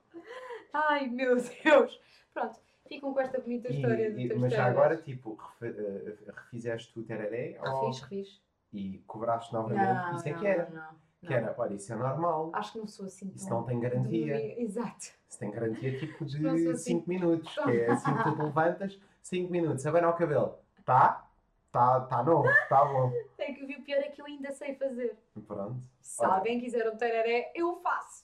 [0.73, 1.99] Ai meu Deus!
[2.33, 6.15] Pronto, ficam com esta bonita E- história e- de teus mas já agora, tipo, eh,
[6.35, 8.41] refizeste o tereré ou- Refiz, refiz.
[8.73, 10.15] e cobraste novamente?
[10.15, 10.69] isso é que era.
[10.69, 12.49] Não, não, Que era, olha, isso é normal.
[12.53, 14.35] Acho que não sou assim Isso não tem garantia.
[14.37, 15.05] de- Exato.
[15.29, 16.77] Isso tem garantia tipo Não de assim.
[16.95, 17.53] 5 minutos.
[17.55, 19.85] Que é assim que tu te levantas, 5 minutos.
[19.85, 20.57] Abana o cabelo.
[20.83, 21.25] Tá?
[21.71, 23.11] Tá, tá novo, tá bom.
[23.37, 25.17] É que o pior é que eu ainda sei fazer.
[25.47, 25.81] Pronto.
[26.01, 26.33] Se Olha.
[26.35, 28.22] alguém quiser um tereré, eu faço.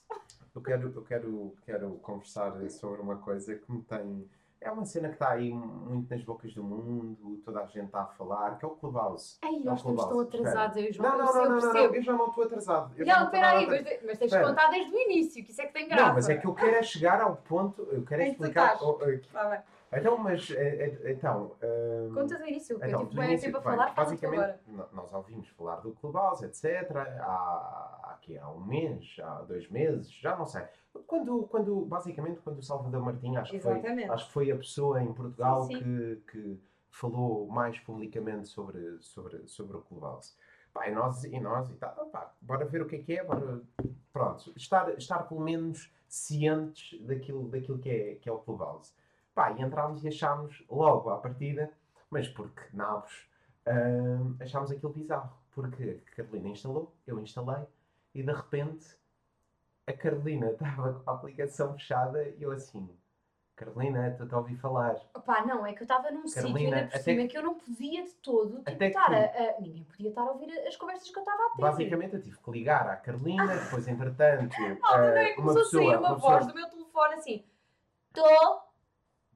[0.54, 4.28] Eu quero, eu quero, quero conversar sobre uma coisa que me tem.
[4.60, 8.02] É uma cena que está aí muito nas bocas do mundo, toda a gente está
[8.02, 9.38] a falar, que é o Clubhouse.
[9.40, 11.16] Ai, Não, nós estamos tão atrasados, eu João.
[11.16, 12.92] Não, não, não, não, não, eu já não estou atrasado.
[12.94, 15.44] Eu já Não, estou espera aí, nada- mas, mas tens de contar desde o início,
[15.44, 16.06] que isso é que tem graça.
[16.06, 18.76] Não, mas é que eu quero é chegar ao ponto, eu quero é que explicar.
[18.82, 19.60] oh, oh, Tá bem.
[19.92, 21.56] Então, mas, eh, eh, então.
[21.60, 24.58] eh, Conta do início, que Então, eu tive bem tempo a falar, basicamente,
[24.92, 26.96] nós ouvimos falar do Clubhouse, etc.
[27.20, 30.62] Há, aqui, há um mês, há dois meses, já não sei.
[31.06, 35.02] Quando, quando, basicamente, quando o Salvador Martinho, acho que, foi, acho que foi a pessoa
[35.02, 35.82] em Portugal Sim, sim.
[35.82, 40.34] Que, que falou mais publicamente sobre, sobre, sobre o Clubhouse.
[40.72, 43.24] Pá, e nós, e nós, e tal, pá, bora ver o que é que é,
[43.24, 43.60] bora,
[44.12, 48.92] pronto, estar, estar pelo menos cientes daquilo, daquilo que, é, que é o Clubhouse.
[49.34, 51.70] Pá, e entrámos e achámos logo à partida,
[52.10, 53.28] mas porque nabos,
[53.66, 55.30] hum, achámos aquilo bizarro.
[55.52, 57.64] Porque a Carolina instalou, eu instalei,
[58.14, 58.86] e de repente
[59.86, 62.88] a Carolina estava com a aplicação fechada e eu assim,
[63.56, 64.96] Carolina, estou a ouvir falar.
[65.14, 67.42] Opá, não, é que eu estava num sítio ainda por até cima que- que eu
[67.42, 70.76] não podia de todo tipo, que- estar a, a- Ninguém podia estar a ouvir as
[70.76, 71.62] conversas que eu estava a ter.
[71.62, 75.32] Basicamente eu tive que ligar à Carolina, depois entretanto Ah, não eh, é?
[75.34, 77.44] Começou a sair uma, uma voz pessoa- do meu telefone assim:
[78.14, 78.59] Tô,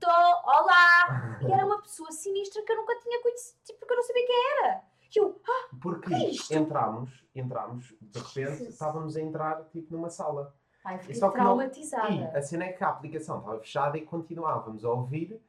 [0.04, 1.38] tô, olá!
[1.40, 4.26] E era uma pessoa sinistra que eu nunca tinha conhecido, tipo, porque eu não sabia
[4.26, 4.82] quem era.
[5.14, 5.40] E eu,
[5.80, 6.52] Porque Que é isto?
[6.52, 10.52] entramos, entramos, de repente estávamos a entrar tipo numa sala.
[10.84, 12.08] ai, fiquei Só que não- traumatizada.
[12.10, 15.40] E a cena é que a aplicação estava fechada e continuávamos a ouvir.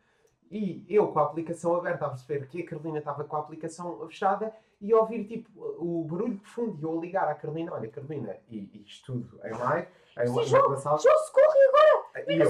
[0.52, 4.08] E eu com a aplicação aberta a perceber que a Carolina estava com a aplicação
[4.08, 6.78] fechada e a ouvir tipo o barulho de fundo.
[6.80, 9.88] E eu a ligar à Carolina: Olha, Carolina, e, e isto tudo em live,
[10.20, 11.00] em Sim, João, uma sala.
[11.00, 11.54] João, socorro!
[11.56, 11.95] E agora?
[12.28, 12.50] E eu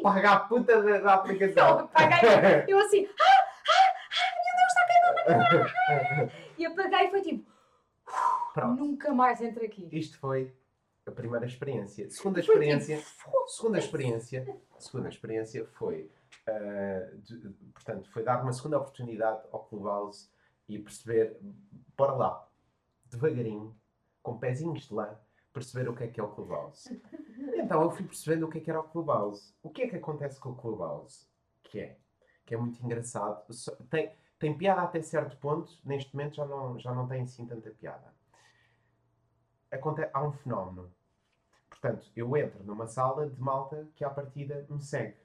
[0.00, 1.78] apaga a puta da, da aplicação.
[1.78, 2.64] Não, apaguei.
[2.68, 3.24] Eu assim, ah,
[3.68, 7.50] ah, ah, meu Deus, está caindo na minha E apaguei e foi tipo,
[8.52, 8.80] Pronto.
[8.84, 9.88] nunca mais entro aqui.
[9.92, 10.52] Isto foi
[11.06, 12.10] a primeira experiência.
[12.10, 13.00] Segunda tipo, experiência.
[13.46, 16.10] Segunda experiência, segunda experiência foi,
[16.48, 20.28] ah, de- portanto, foi dar uma segunda oportunidade ao Clubhouse
[20.68, 21.36] e perceber,
[21.96, 22.48] bora lá,
[23.06, 23.76] devagarinho,
[24.22, 25.14] com pezinhos de lã,
[25.54, 27.00] perceber o que é que é o Clubhouse.
[27.56, 29.54] Então eu fui percebendo o que é que era o Clubhouse.
[29.62, 31.26] O que é que acontece com o Clubhouse?
[31.62, 31.98] Que é,
[32.44, 33.42] que é muito engraçado.
[33.88, 37.70] Tem, tem piada até certo ponto, neste momento já não, já não tem assim tanta
[37.70, 38.12] piada.
[39.70, 40.92] Aconte há um fenómeno.
[41.70, 45.16] Portanto, eu entro numa sala de malta que à partida me segue.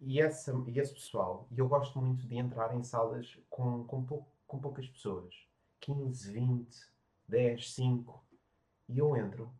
[0.00, 4.04] E, essa, e esse pessoal, e eu gosto muito de entrar em salas com, com,
[4.04, 5.34] pou- com poucas pessoas.
[5.80, 6.90] 15, 20,
[7.28, 8.23] 10, 5.
[8.88, 9.50] E eu entro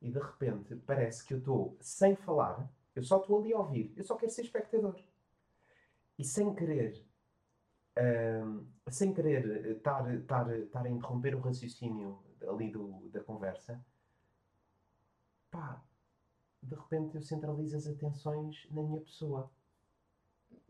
[0.00, 3.92] e de repente parece que eu estou sem falar, eu só estou ali a ouvir,
[3.96, 4.96] eu só quero ser espectador.
[6.18, 7.04] E sem querer,
[8.44, 13.84] hum, sem querer estar, estar, estar a interromper o raciocínio ali do, da conversa,
[15.50, 15.82] pá,
[16.62, 19.50] de repente eu centralizo as atenções na minha pessoa.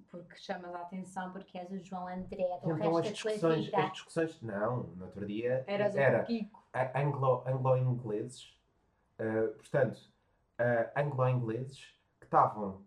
[0.09, 3.53] Porque chamas a atenção porque és o João André do então as resto da tua
[3.57, 3.79] discussões, vida.
[3.79, 6.66] as discussões, não, no outro dia Eras era o Kiko.
[6.83, 8.55] A- anglo- anglo-ingleses,
[9.19, 9.99] eh, portanto,
[10.59, 12.83] eh, anglo-ingleses que estavam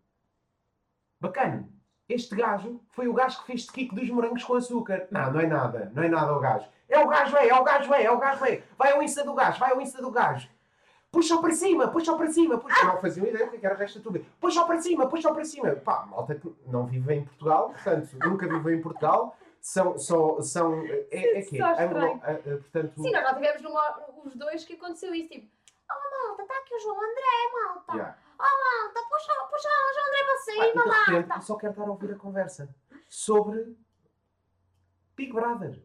[1.20, 1.68] bacana.
[2.08, 5.08] Este gajo foi o gajo que fez de Kiko dos morangos com açúcar.
[5.12, 6.68] Não, não é nada, não é nada o gajo.
[6.88, 8.64] É o gajo, é, é o gajo, é, é o gajo, é.
[8.78, 10.50] Vai ao Insta do gajo, vai ao Insta do gajo.
[11.12, 12.58] Puxa-o para cima, puxa-o para cima.
[12.58, 12.86] Puxa...
[12.86, 14.26] Não faziam ideia do que era o resto da tua vida.
[14.40, 15.72] Puxa-o para cima, puxa-o para cima.
[15.76, 19.36] Pá, malta que não vive em Portugal, portanto, nunca viveu em Portugal.
[19.62, 22.22] São, só, são, é, é que anglo, estranho.
[22.24, 25.48] eh, eh, portanto, Sim, nós já tivemos numa, os dois que aconteceu isso, tipo,
[25.92, 27.94] oh malta, está aqui o João André, malta.
[27.94, 28.18] yeah.
[28.40, 31.36] Oh malta, puxa, puxa o João André para de repente malta.
[31.36, 32.70] eu só quero estar a ouvir a conversa
[33.08, 33.76] sobre
[35.16, 35.82] Big Brother.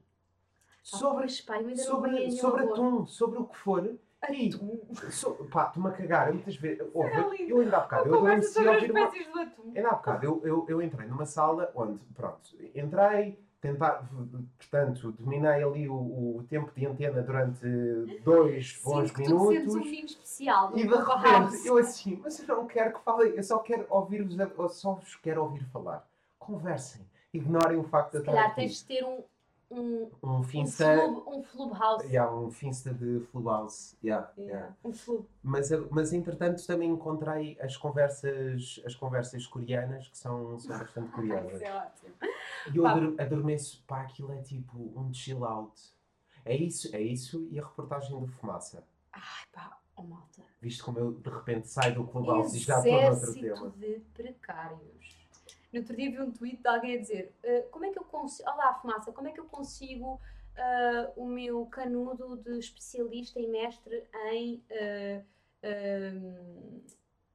[0.83, 3.99] Sobre, pá, eu ainda não sobre, sobre atum, sobre o que for.
[4.31, 4.51] E,
[5.11, 6.33] so, pá, estou-me a cagar.
[6.33, 6.87] Muitas vezes.
[6.95, 8.09] ouve, eu ainda há bocado.
[8.09, 9.13] Eu adormeci a sobre ouvir uma.
[9.75, 14.07] Ainda há bocado eu, eu, eu entrei numa sala onde, pronto, entrei, tentar,
[14.59, 17.67] portanto, dominei ali o, o tempo de antena durante
[18.23, 19.75] dois bons Sinto que tu um minutos.
[19.77, 23.59] menino especial E de repente eu assim, mas eu não quero que falem, eu só
[23.61, 24.37] quero ouvir-vos,
[24.77, 26.07] só vos quero ouvir falar.
[26.39, 27.01] Conversem,
[27.33, 28.57] ignorem o facto de estar calhar aqui.
[28.57, 29.23] tens de ter um,
[29.71, 32.07] um, Um um, finsta, flub, um Flubhouse.
[32.07, 33.97] yeah, um finsta de Clubhouse.
[34.05, 34.77] Yeah, Yeah, yeah.
[34.85, 35.27] Um flub.
[35.43, 41.55] Mas, mas entretanto também encontrei as conversas, as conversas coreanas que são, são bastante curiosas.
[41.55, 42.15] Isso é ótimo.
[42.73, 45.73] E eu ador- adormeço, pá, aquilo é tipo um chill out.
[46.45, 48.85] É isso, é isso e a reportagem do Fumaça.
[49.13, 49.23] Ai
[49.53, 50.43] pá, oh malta.
[50.61, 53.71] Visto como eu de repente saio do Clubhouse e já estou noutro Exército tema.
[53.79, 55.04] de precários.
[55.75, 58.05] No outro dia vi um tweet de alguém a dizer "Ah, como é que eu
[58.05, 60.21] consigo, olá fumaça, como é que eu consigo
[60.57, 65.25] ah, o meu canudo de especialista e mestre em, ah,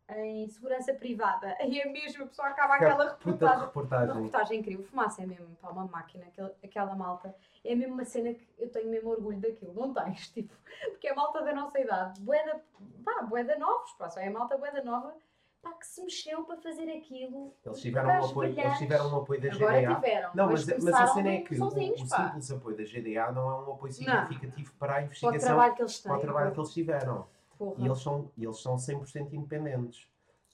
[0.07, 1.57] ah, em segurança privada.
[1.67, 3.57] E é mesmo, a pessoa acaba aquela Puta de reportagem.
[3.57, 4.15] Uma reportagem.
[4.15, 4.85] reportagem incrível.
[4.85, 7.35] Fumaça é mesmo, pá, uma máquina, aquela, aquela malta.
[7.65, 10.29] É mesmo uma cena que eu tenho mesmo orgulho daquilo, não tens?
[10.31, 10.55] Tipo,
[10.91, 12.63] porque é malta da nossa idade, boeda,
[13.03, 15.13] pá, boeda novos, pá, só é malta boeda nova,
[15.61, 17.53] pá, que se mexeu para fazer aquilo.
[17.65, 19.95] Eles tiveram, um apoio, eles tiveram um apoio da Agora GDA.
[19.95, 20.31] tiveram.
[20.35, 23.55] Não, mas, mas a cena é que o, o simples apoio da GDA não é
[23.69, 23.91] um apoio Não.
[23.91, 26.09] significativo para a para o investigação, trabalho que eles têm.
[26.11, 27.27] para o trabalho que eles tiveram.
[27.57, 27.75] porra.
[27.77, 30.07] E eles são, e eles são 100% independentes.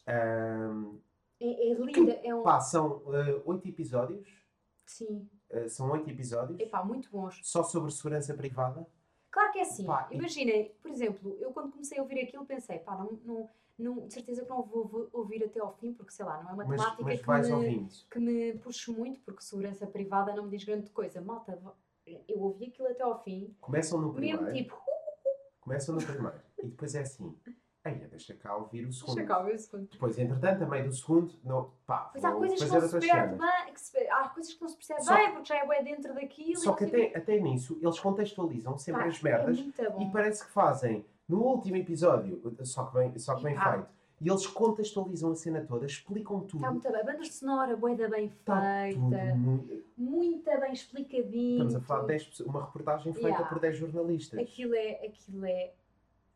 [0.07, 0.97] Ahm,
[1.39, 2.43] É, é linda, é um...
[2.43, 4.27] pá, são ah, oito episódios.
[4.85, 6.59] Sim, ah, são oito episódios.
[6.59, 7.39] é pá, muito bons.
[7.43, 8.85] Só sobre segurança privada.
[9.31, 9.85] Claro que é assim.
[9.85, 13.49] Pá, e- Imaginem, por exemplo, eu quando comecei a ouvir aquilo pensei, pá, não, não,
[13.77, 16.53] não, de certeza que não vou, ouvir até ao fim, porque sei lá, não é
[16.53, 17.93] uma Mas, temática mas que, me, ouvindo.
[18.09, 21.21] que me puxe muito, porque segurança privada não me diz grande coisa.
[21.21, 21.59] Malta,
[22.05, 24.43] eu ouvi aquilo até ao fim, Começam no primeiro.
[24.43, 24.77] mesmo tipo,
[25.59, 26.39] Começam no primeiro.
[26.63, 27.35] e depois é assim.
[27.83, 29.13] Ei, deixa cá ouvir o segundo.
[29.15, 29.87] deixa cá ver o segundo.
[29.91, 33.35] Depois, entretanto, a meio do segundo, não, pá, Mas há coisas que não se percebe
[33.35, 35.83] bem, que se- há coisas que não se percebe Só- bem, porque já é bué
[35.83, 36.57] dentro daquilo.
[36.59, 40.01] Só que até, até nisso, eles contextualizam sempre Pá, as merdas É muito bom.
[40.01, 43.73] e parece que fazem no último episódio, só que bem, só que bem pá.
[43.73, 43.87] feito,
[44.21, 46.57] e eles contextualizam a cena toda, explicam tudo.
[46.57, 47.03] Está muito bem.
[47.05, 49.83] Banda sonora, boeda bem tudo feita, muito.
[49.97, 51.53] muito bem explicadinho.
[51.67, 53.49] Estamos a falar de 10 pessoas, uma reportagem feita Yeah.
[53.49, 54.39] por 10 jornalistas.
[54.39, 55.73] Aquilo é, aquilo é,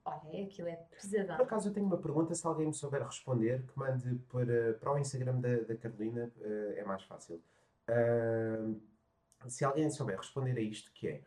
[0.04, 1.36] olha, aquilo é Por pesadão.
[1.42, 4.98] acaso eu tenho uma pergunta, se alguém me souber responder, que mande para, para o
[4.98, 7.40] Instagram da, da Carolina, eh, é mais fácil.
[7.88, 8.74] Ah,
[9.48, 11.22] se alguém souber responder a isto, que é,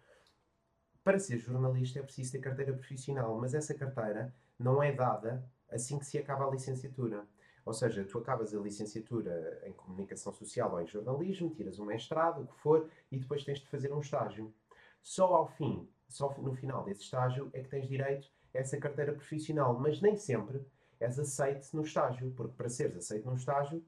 [1.04, 5.98] para ser jornalista é preciso ter carteira profissional, mas essa carteira não é dada assim
[5.98, 7.26] que se acaba a licenciatura.
[7.64, 12.42] Ou seja, tu acabas a licenciatura em comunicação social ou em jornalismo, tiras um mestrado,
[12.42, 14.52] o que for, e depois tens de fazer um estágio.
[15.00, 19.12] Só ao fim, só no final desse estágio é que tens direito a essa carteira
[19.12, 20.60] profissional, mas nem sempre
[21.00, 23.84] és aceite no estágio, porque para seres aceite num estágio,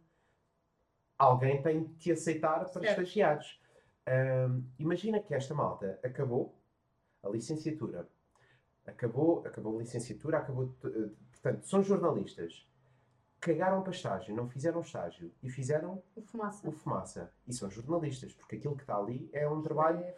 [1.18, 3.03] alguém tem de te aceitar para Certo.
[3.03, 3.61] estagiares.
[4.07, 6.61] Ahm, imagina que esta malta acabou
[7.24, 8.08] a licenciatura,
[8.87, 12.68] acabou, acabou a licenciatura, acabou, eh, portanto, são jornalistas,
[13.40, 16.68] cagaram para estágio, não fizeram estágio e fizeram O fumaça.
[16.68, 17.32] o fumaça.
[17.46, 20.16] E são jornalistas, porque aquilo que está ali é um trabalho, É,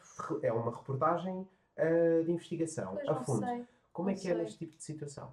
[0.48, 3.44] é uma reportagem ah, de investigação Pois a fundo.
[3.46, 4.42] sei, Como é não que é sei.
[4.42, 5.32] neste tipo de situação?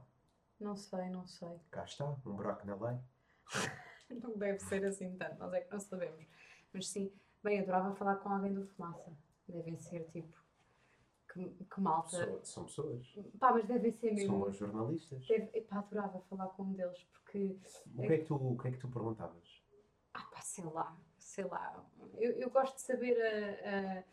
[0.60, 1.60] não sei, não sei.
[1.72, 2.98] Cá está, um buraco na lei.
[4.22, 6.24] Não deve ser assim tanto, nós é que não sabemos.
[6.72, 7.12] Mas sim,
[7.44, 9.12] bem, eu adorava falar com alguém do fumaça.
[9.48, 10.38] Devem ser tipo.
[11.34, 12.10] Que, que malta.
[12.10, 13.06] São, são pessoas.
[13.40, 14.40] Pá, mas devem ser São mesmo.
[14.40, 15.26] bons jornalistas.
[15.28, 17.58] Deve, epá, adorava falar com um deles porque.
[17.96, 19.64] O que é que tu, o que é que tu perguntavas?
[20.14, 21.84] Ah, pá, sei lá, sei lá.
[22.18, 24.00] Eu, eu gosto de saber a.
[24.00, 24.04] a-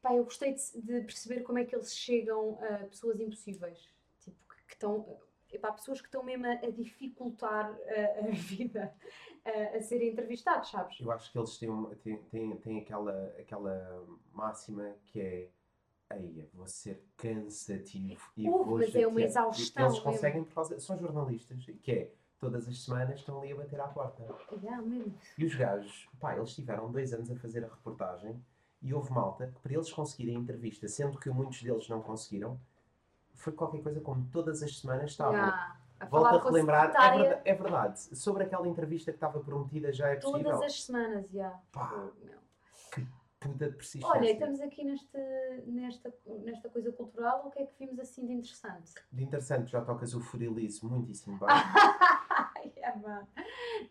[0.00, 3.92] Pá, eu gostei de, de perceber como é que eles chegam a pessoas impossíveis.
[4.20, 5.20] Tipo, que, que estão.
[5.50, 8.94] Epá, pessoas que estão mesmo a, a dificultar a, a vida
[9.44, 11.00] a, a serem entrevistados, sabes?
[11.00, 15.50] Eu acho que eles têm, têm, têm, têm aquela, aquela máxima que é
[16.10, 20.80] Eia, vou ser cansativo e vou mas é uma chatear." exaustão Eles conseguem por causa.
[20.80, 24.22] São jornalistas, que é todas as semanas estão ali a bater à porta.
[24.62, 24.82] Yeah.
[25.36, 28.40] E os gajos, pá, eles tiveram dois anos a fazer a reportagem
[28.80, 32.58] e houve malta que para eles conseguirem a entrevista, sendo que muitos deles não conseguiram,
[33.34, 35.34] foi qualquer coisa como todas as semanas estavam.
[35.34, 35.76] Yeah.
[36.00, 38.16] A Volto a com a relembrar, é verdade, é verdade.
[38.16, 40.44] Sobre aquela entrevista que estava prometida já é possível.
[40.44, 41.50] todas as semanas, já.
[41.72, 41.88] Pá.
[41.88, 42.38] Fogo, meu.
[43.40, 44.08] Puta persistência.
[44.08, 45.16] Olha, estamos aqui neste,
[45.66, 46.12] nesta,
[46.44, 48.94] nesta coisa cultural, o que é que vimos assim de interessante?
[49.12, 51.48] De interessante, já tocas o Furilize muitíssimo bem.
[52.88, 53.26] É.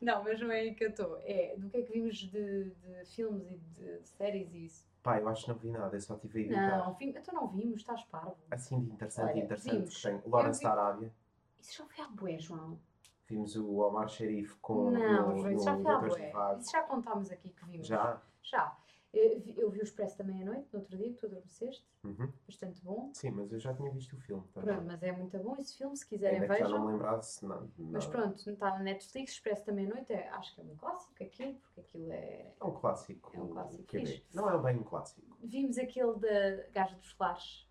[0.01, 1.17] Não, mas não é aí que eu estou.
[1.23, 4.85] É do que é que vimos de, de filmes e de séries e isso.
[5.03, 6.77] Pá, eu acho que não vi nada, eu só tive a editar.
[6.79, 8.35] Não, vi, então não vimos, estás parvo.
[8.51, 9.95] Assim de interessante, Olha, interessante vimos.
[9.95, 11.13] que tem Lawrence vi- da Arábia.
[11.61, 12.79] Isso já foi à bué, João.
[13.27, 16.55] Vimos o Omar Sharif com não, no, João, isso já foi à bué.
[16.59, 17.87] Isso já contámos aqui que vimos.
[17.87, 18.21] Já?
[18.41, 18.77] Já.
[19.17, 21.87] Eu vi, eu vi o Expresso da Meia-Noite, no outro dia, que tu adormeceste.
[22.03, 22.31] Uhum.
[22.45, 23.09] Bastante bom.
[23.13, 24.69] Sim, mas eu já tinha visto o filme também.
[24.75, 26.79] Pronto, mas é muito bom esse filme, se quiserem Ainda que já vejam.
[26.79, 27.69] não me lembrasse, não.
[27.77, 31.55] Mas pronto, está na Netflix, Expresso da Meia-Noite, é, acho que é um clássico aquilo,
[31.55, 32.53] porque aquilo é...
[32.59, 33.31] É um clássico.
[33.35, 34.05] É um clássico fixe.
[34.05, 35.37] dizer, Não é bem um clássico.
[35.43, 37.67] Vimos aquele da Gaja dos Flares.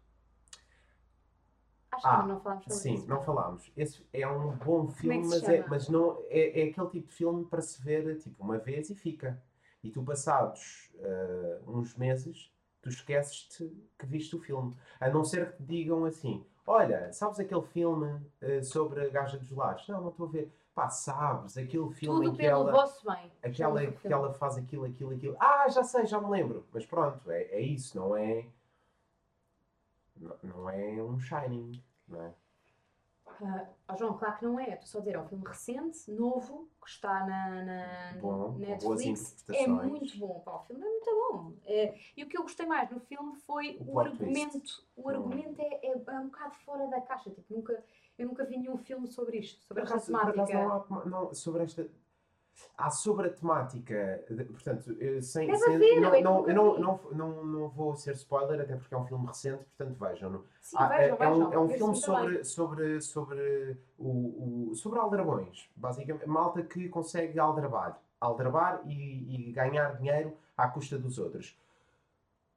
[1.92, 3.09] Acho que Ah, ainda não falámos sobre Sim, isso.
[3.09, 3.72] não falámos.
[3.76, 6.88] Esse é um bom filme, é que se mas, é, mas não, é, é aquele
[6.90, 9.40] tipo de filme para se ver tipo uma vez e fica.
[9.87, 12.51] E tu passados eh, uns meses,
[12.83, 14.77] tu esqueces-te que viste o filme.
[14.99, 19.38] A não ser que te digam assim, olha, sabes aquele filme eh, sobre a gaja
[19.38, 19.87] dos lares?
[19.87, 20.53] Não, não estou a ver.
[20.75, 22.72] Pá, sabes, aquele filme Tudo em que pelo ela...
[22.72, 23.31] vosso bem.
[23.42, 25.37] Aquela Chama-se o que ela faz aquilo, aquilo, aquilo.
[25.38, 26.66] Ah, já sei, já me lembro.
[26.72, 28.44] Mas pronto, é, é isso, não é.
[30.16, 32.35] Não, não é um Shining, não é?
[33.88, 34.70] Ó João, claro que não é.
[34.75, 39.44] Estou só a dizer, é um filme recente, novo, que está na, na Bom, Netflix.
[39.51, 40.40] É muito bom.
[40.40, 41.53] Pá, o filme é muito bom.
[41.64, 44.85] É, e o que eu gostei mais no filme foi O o, argumento.
[44.96, 45.09] O Hum.
[45.11, 47.31] argumento é, é, é um bocado fora da caixa.
[47.31, 47.85] Tipo, nunca,
[48.18, 50.64] eu nunca vi nenhum filme sobre isto, sobre Por esta acaso temática.
[50.64, 51.87] não há não, sobre esta.
[52.77, 56.55] Há sobre a temática, de- portanto, eu, sem, Deve sem- haver, não, é não, eu
[56.55, 56.81] não, vi.
[56.81, 60.45] não, não, não vou ser spoiler, até porque é um filme recente, portanto vejam-no.
[60.61, 61.53] Sim, Ah, é, vejam, é um, vejam.
[61.53, 62.01] é um filme bem.
[62.03, 69.53] sobre, sobre, sobre, o, o, sobre aldrabões, basicamente, malta que consegue aldrabar, aldrabar e, e
[69.53, 71.59] ganhar dinheiro à custa dos outros.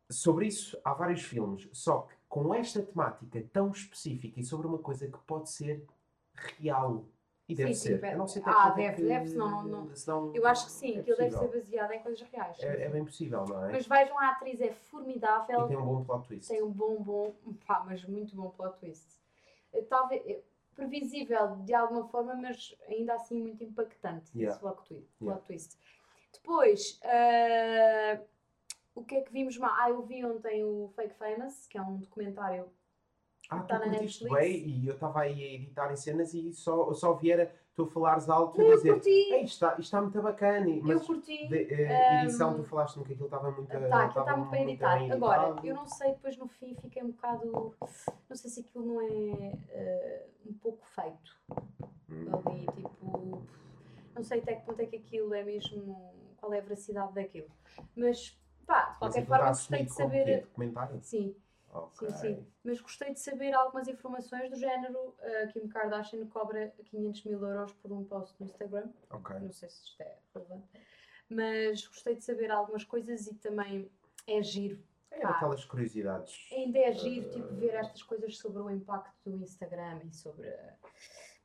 [0.10, 4.80] Sobre isso há vários filmes, só que com esta temática tão específica e sobre uma
[4.80, 5.86] coisa que pode ser
[6.34, 7.06] real.
[7.50, 8.12] E deve Sim, sim, ser.
[8.14, 10.66] Eu não sei até ah, é deve- que- deve, senão não- não- senão Eu acho
[10.68, 12.60] que sim, é aquilo deve ser baseado em coisas reais.
[12.60, 13.72] É, é bem possível, não é?
[13.72, 15.66] Mas vejam, a atriz é formidável.
[15.66, 16.48] E tem um bom plot twist.
[16.48, 17.34] tem um bom, bom,
[17.66, 19.20] pá, mas muito bom plot twist.
[19.74, 20.42] Eh, Talvez eh,
[20.76, 24.52] previsível de alguma forma, mas ainda assim muito impactante Yeah.
[24.52, 25.08] esse plot twist.
[25.20, 25.40] Yeah.
[25.42, 25.78] plot twist.
[26.32, 28.22] Depois, eh,
[28.94, 29.74] o que é que vimos mais?
[29.80, 32.70] Ah, eu vi ontem o Fake Famous, que é um documentário.
[33.50, 34.32] Ah, Tá tu na Netflix.
[34.38, 38.30] bem e eu estava aí a editar em cenas e só, só viera tu falares
[38.30, 40.70] alto e dizer curti, Ei, isto está, está muito bacana.
[40.70, 41.48] e- eu Mas curti.
[41.48, 44.52] de, eh, edição, Ehm, tu falaste-me que aquilo estava muito Tá, aquilo está estava muito
[44.52, 45.14] bem editado.
[45.14, 47.74] Agora, eu não sei, depois no fim fiquei um bocado.
[48.30, 51.40] Não sei se aquilo não é eh, um pouco feito.
[52.12, 52.26] Hum.
[52.34, 53.42] ali, tipo,
[54.16, 57.48] não sei até que ponto é que aquilo é mesmo, qual é a veracidade daquilo.
[57.96, 58.36] Mas,
[58.66, 60.26] pá, de Mas qualquer aquilo forma está gostei de saber.
[60.26, 60.38] quê?
[60.42, 61.00] Documentário?
[61.02, 61.36] Sim,
[61.72, 62.10] Ok.
[62.10, 62.48] sim, sim.
[62.64, 65.16] Mas gostei de saber algumas informações do género.
[65.22, 68.90] A Kim Kardashian cobra 500 mil euros por um post no Instagram.
[69.42, 70.68] Não sei se isto é relevante.
[71.30, 73.90] Mas gostei de saber algumas coisas e também
[74.28, 74.84] é giro.
[75.12, 75.30] É Pá.
[75.32, 76.48] aquelas curiosidades.
[76.52, 80.52] Ainda é giro, tipo, ver estas coisas sobre o impacto do Instagram e sobre.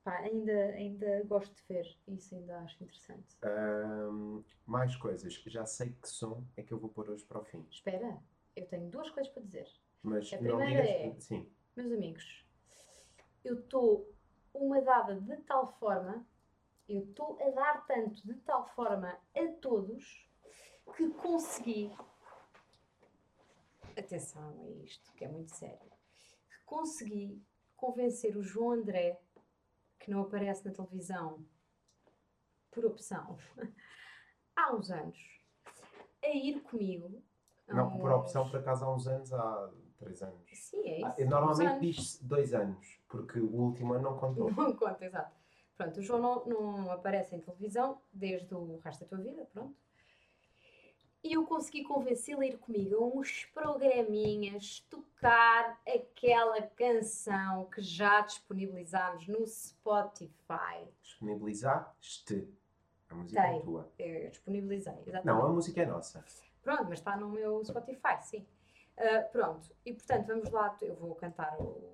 [0.03, 1.99] Pá, ainda, ainda gosto de ver.
[2.09, 3.37] Isso ainda acho interessante.
[3.43, 5.33] Ahm, mais coisas.
[5.47, 7.67] Já sei que som é que eu vou pôr hoje para o fim.
[7.71, 8.19] Espera,
[8.55, 9.67] eu tenho duas coisas para dizer.
[10.05, 11.17] Mas A não primeira digas.
[11.17, 11.51] é- Sim.
[11.75, 12.47] Meus amigos,
[13.43, 14.13] eu estou
[14.53, 16.25] uma dada de tal forma,
[16.89, 20.29] eu estou a dar tanto de tal forma a todos
[20.97, 21.91] que consegui.
[23.99, 25.91] Atenção a isto, que é muito sério.
[26.51, 27.43] Que consegui
[27.77, 29.21] convencer o João André,
[29.99, 31.45] que não aparece na televisão
[32.71, 33.39] por opção,
[34.57, 35.17] há uns anos,
[36.23, 37.23] a ir comigo
[37.69, 40.41] Não, por opção, por acaso, há uns anos, há três anos.
[40.53, 41.23] Sim, é isso.
[41.23, 44.51] Ah, normalmente diz-se dois anos, porque o último ano não contou.
[44.51, 45.35] Não conta, exato.
[45.77, 49.75] Pronto, o João não, não aparece em televisão desde o resto da tua vida, pronto.
[51.25, 58.21] E eu consegui convencê-lo a ir comigo a uns programinhas, tocar aquela canção que já
[58.21, 60.87] disponibilizámos no Spotify.
[61.03, 62.47] Disponibilizaste.
[63.09, 63.63] A música é Tem.
[63.63, 63.91] tua.
[63.99, 65.25] Eu disponibilizei, exatamente.
[65.25, 66.23] Não, a música é nossa.
[66.63, 68.47] Pronto, mas está no meu Spotify, sim.
[68.97, 71.93] Ah, pronto, e portanto vamos lá, eu vou cantar o.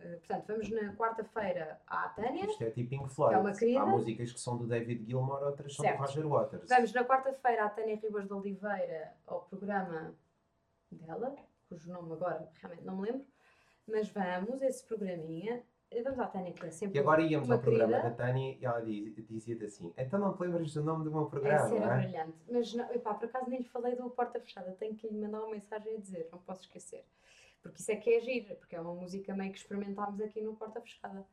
[0.00, 2.44] ah, portanto, vamos na quarta-feira à Tânia.
[2.46, 3.34] Isto é tipo Pink Floyd.
[3.34, 3.80] É uma querida.
[3.80, 5.96] Há músicas que são do David Gilmour, outras são Certo.
[5.98, 6.68] do Roger Waters.
[6.68, 10.14] Vamos na quarta-feira à Tânia Ribas de Oliveira ao programa
[10.90, 11.34] dela,
[11.68, 13.26] cujo nome agora realmente não me lembro,
[13.88, 15.62] mas vamos, esse programinha.
[16.02, 16.96] Vamos à Tânia, que é sempre.
[16.96, 18.10] E agora íamos ao programa querida.
[18.10, 21.22] da Tânia e ela diz- dizia-te assim: Então não te lembras do nome do meu
[21.22, 21.76] Essa programa?
[21.76, 21.98] era não é?
[22.06, 22.36] brilhante.
[22.50, 24.72] Mas não, epá, por acaso nem lhe falei do Porta Fechada.
[24.78, 27.04] Tenho que lhe mandar uma mensagem a dizer, não posso esquecer.
[27.60, 30.54] Porque isso é que é gira, porque é uma música meio que experimentámos aqui no
[30.56, 31.24] Porta Fechada.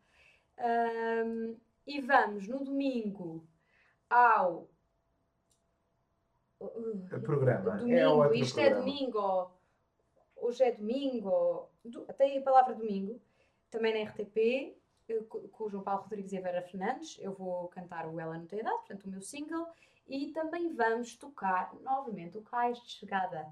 [0.58, 1.56] Ahm,
[1.88, 3.44] e vamos no domingo
[4.10, 4.68] ao.
[6.60, 7.78] O programa.
[7.78, 8.86] Domingo, é outro isto é programa.
[8.86, 9.52] domingo.
[10.36, 11.70] Hoje é domingo.
[11.84, 13.20] do- Tem a palavra domingo.
[13.70, 14.76] Também na RTP,
[15.08, 17.18] eh, co- com o João Paulo Rodrigues e a Vera Fernandes.
[17.20, 19.68] Eu vou cantar o Ela Não Tem Idade, portanto, o meu single.
[20.08, 23.52] E também vamos tocar novamente o Cais de Chegada.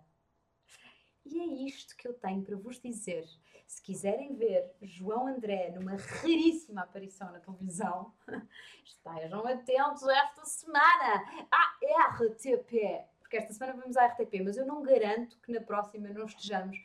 [1.26, 3.26] E é isto que eu tenho para vos dizer.
[3.68, 8.14] Se quiserem ver João André numa raríssima aparição na televisão,
[8.84, 13.04] estejam atentos esta semana à RTP.
[13.20, 16.78] Porque esta semana vamos à RTP, mas eu não garanto que na próxima não estejamos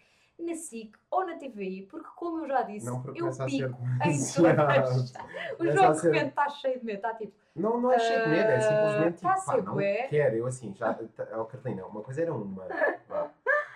[0.42, 4.18] na SIC ou na TVI, porque como eu já disse, Não, eu ser pico em
[4.34, 5.12] todas.
[5.58, 7.98] O João a de ser- repente está cheio de medo, está tipo, Não, não é
[7.98, 10.06] cheio de medo, é simplesmente tá a tipo, pá, ser não bué.
[10.08, 10.36] quero.
[10.36, 10.98] Eu assim, já,
[11.38, 12.66] oh, Carolina, uma coisa era uma.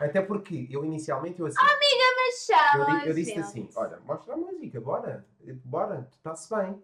[0.00, 4.34] Até porque eu inicialmente, eu assim, mas eu, chama, di- eu disse assim: olha, mostra
[4.34, 5.24] a música, bora,
[5.64, 6.82] bora, está-se bem.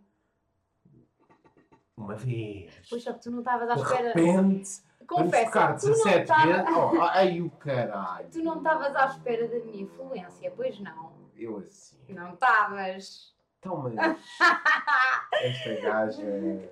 [1.96, 2.72] Uma vez.
[2.88, 4.08] Pois só que tu não estavas à De espera.
[4.08, 4.82] repente,
[5.16, 6.76] tu não 17 estavas- vezes.
[6.76, 8.28] Oh, ai o caralho.
[8.30, 11.12] Tu não estavas à espera da minha influência, pois não.
[11.36, 11.98] Eu assim.
[12.08, 13.32] Não estavas.
[13.58, 13.94] Então, mas
[15.42, 16.22] esta gaja.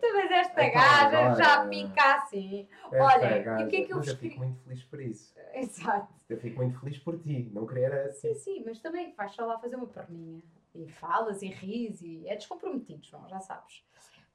[0.01, 2.69] Talvez esta Então, gaja agora- já pica assim.
[2.93, 3.65] Esta Olha, e gaja.
[3.65, 5.35] o que é que eu Mas vos fico queria- muito feliz por isso.
[5.55, 6.13] Exato.
[6.29, 7.51] Eu fico muito feliz por ti.
[7.53, 8.35] Não queria era assim.
[8.35, 10.43] Sim, sim, mas também vais só lá fazer uma perninha.
[10.75, 13.85] E falas e ris e é descomprometido, João, já sabes.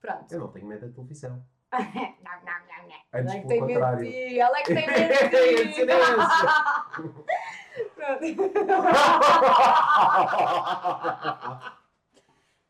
[0.01, 0.31] Pronto.
[0.31, 1.41] Eu não tenho medo da televisão.
[1.71, 2.95] Não, não, não, não.
[3.13, 4.11] Antes, Ela é que tem medo de contrário.
[4.11, 5.73] ti, ela é que tem medo de ti.
[5.73, 7.25] Silêncio.
[7.95, 8.21] Pronto.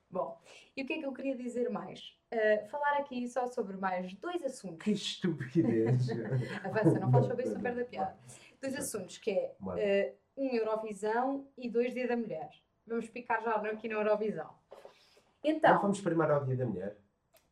[0.09, 0.39] Bom,
[0.75, 2.15] e o que é que eu queria dizer mais?
[2.33, 4.83] Uh, falar aqui só sobre mais dois assuntos.
[4.83, 6.07] que estupidez.
[6.63, 8.17] Avança, não fales sobre isso, não perde a piada.
[8.61, 12.49] Dois assuntos, que é uh, um Eurovisão e dois Dia da Mulher.
[12.87, 14.49] Vamos picar já aqui na Eurovisão.
[14.71, 14.77] Não
[15.43, 16.97] Então, vamos primeiro ao Dia da Mulher?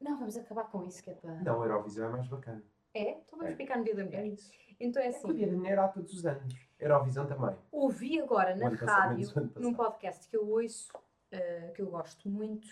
[0.03, 1.35] Não, vamos acabar com isso, que é para...
[1.41, 2.63] Não, a Eurovisão é mais bacana.
[2.93, 3.11] É?
[3.21, 3.55] Então vamos É.
[3.55, 4.25] picar no Dia da Mulher.
[4.27, 4.51] isso.
[4.79, 6.53] Então é É que o Dia assim, da Mulher há todos os anos.
[6.79, 7.55] Eurovisão também.
[7.71, 11.73] ouvi agora na ano passado, rádio, menos o ano num podcast que eu ouço, uh,
[11.73, 12.67] que eu gosto muito,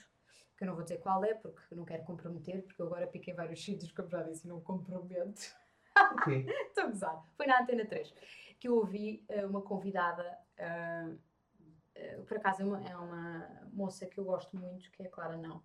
[0.58, 3.34] que eu não vou dizer qual é, porque não quero comprometer, porque eu agora piquei
[3.34, 5.56] vários sítios, como já disse, e não comprometo.
[6.14, 6.46] Ok.
[6.68, 7.24] Estou a gozar.
[7.38, 8.14] Foi na Antena 3
[8.60, 11.10] que eu ouvi eh, uma convidada, ah,
[11.96, 15.10] eh, por acaso é uma, é uma moça que eu gosto muito, que é a
[15.10, 15.64] Clara Não,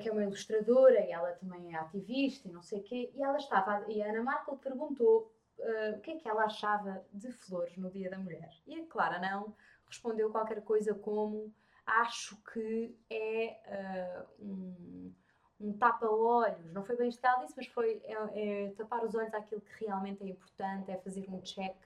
[0.00, 3.10] que é uma ilustradora e ela também é ativista e não sei o quê.
[3.14, 7.04] E ela estava, e a Ana Markel perguntou ah, o que é que ela achava
[7.12, 8.50] de flores no Dia da Mulher.
[8.66, 9.54] E a Clara Não
[9.86, 11.52] respondeu qualquer coisa como
[11.86, 15.12] acho que é ah, um
[15.60, 19.14] um tapa-olhos, não foi bem isto que ela disse, mas foi é, é tapar os
[19.14, 21.76] olhos àquilo que realmente é importante, é fazer um check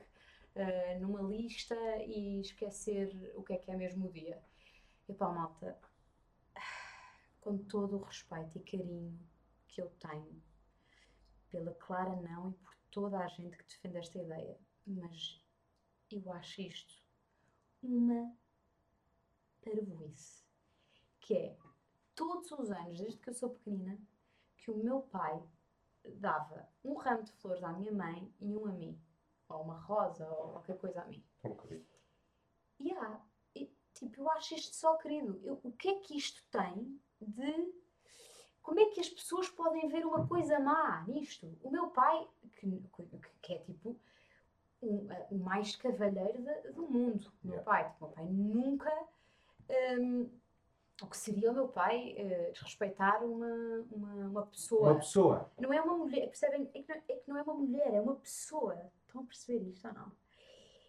[0.54, 1.74] eh, numa lista
[2.06, 4.40] e esquecer o que é que é mesmo o dia.
[5.08, 5.76] E pá, malta,
[7.44, 9.20] com todo o respeito e carinho
[9.68, 10.42] que eu tenho
[11.50, 15.44] pela Clara Não e por toda a gente que defende esta ideia, mas
[16.10, 17.04] eu acho isto
[17.82, 18.34] uma
[19.62, 20.42] parvoíce,
[21.20, 21.56] que é
[22.14, 23.98] todos os anos, desde que eu sou pequenina,
[24.56, 25.42] que o meu pai
[26.14, 28.98] dava um ramo de flores à minha mãe e um a mim.
[29.50, 31.22] Ou uma rosa, ou qualquer coisa a mim.
[31.42, 31.86] Querido.
[32.80, 33.20] E há,
[33.54, 35.38] e, tipo, eu acho isto só querido.
[35.44, 37.72] Eu- o que é que isto tem de.
[38.62, 41.46] Como é que as pessoas podem ver uma coisa má nisto?
[41.62, 42.82] O meu pai, que,
[43.42, 43.96] que- é tipo
[44.82, 47.30] um, o mais cavalheiro da- do mundo.
[47.42, 47.62] O meu Yeah.
[47.70, 48.92] pai, tipo, o meu pai nunca.
[50.00, 50.28] hum,
[51.02, 54.90] o que seria o meu pai eh, desrespeitar uma, uma, uma pessoa.
[54.92, 55.50] Uma pessoa.
[55.58, 56.70] Não é uma mulher, percebem?
[56.72, 58.78] É que não é, que não é uma mulher, é uma pessoa.
[59.06, 60.12] Estão a perceber isto ou não?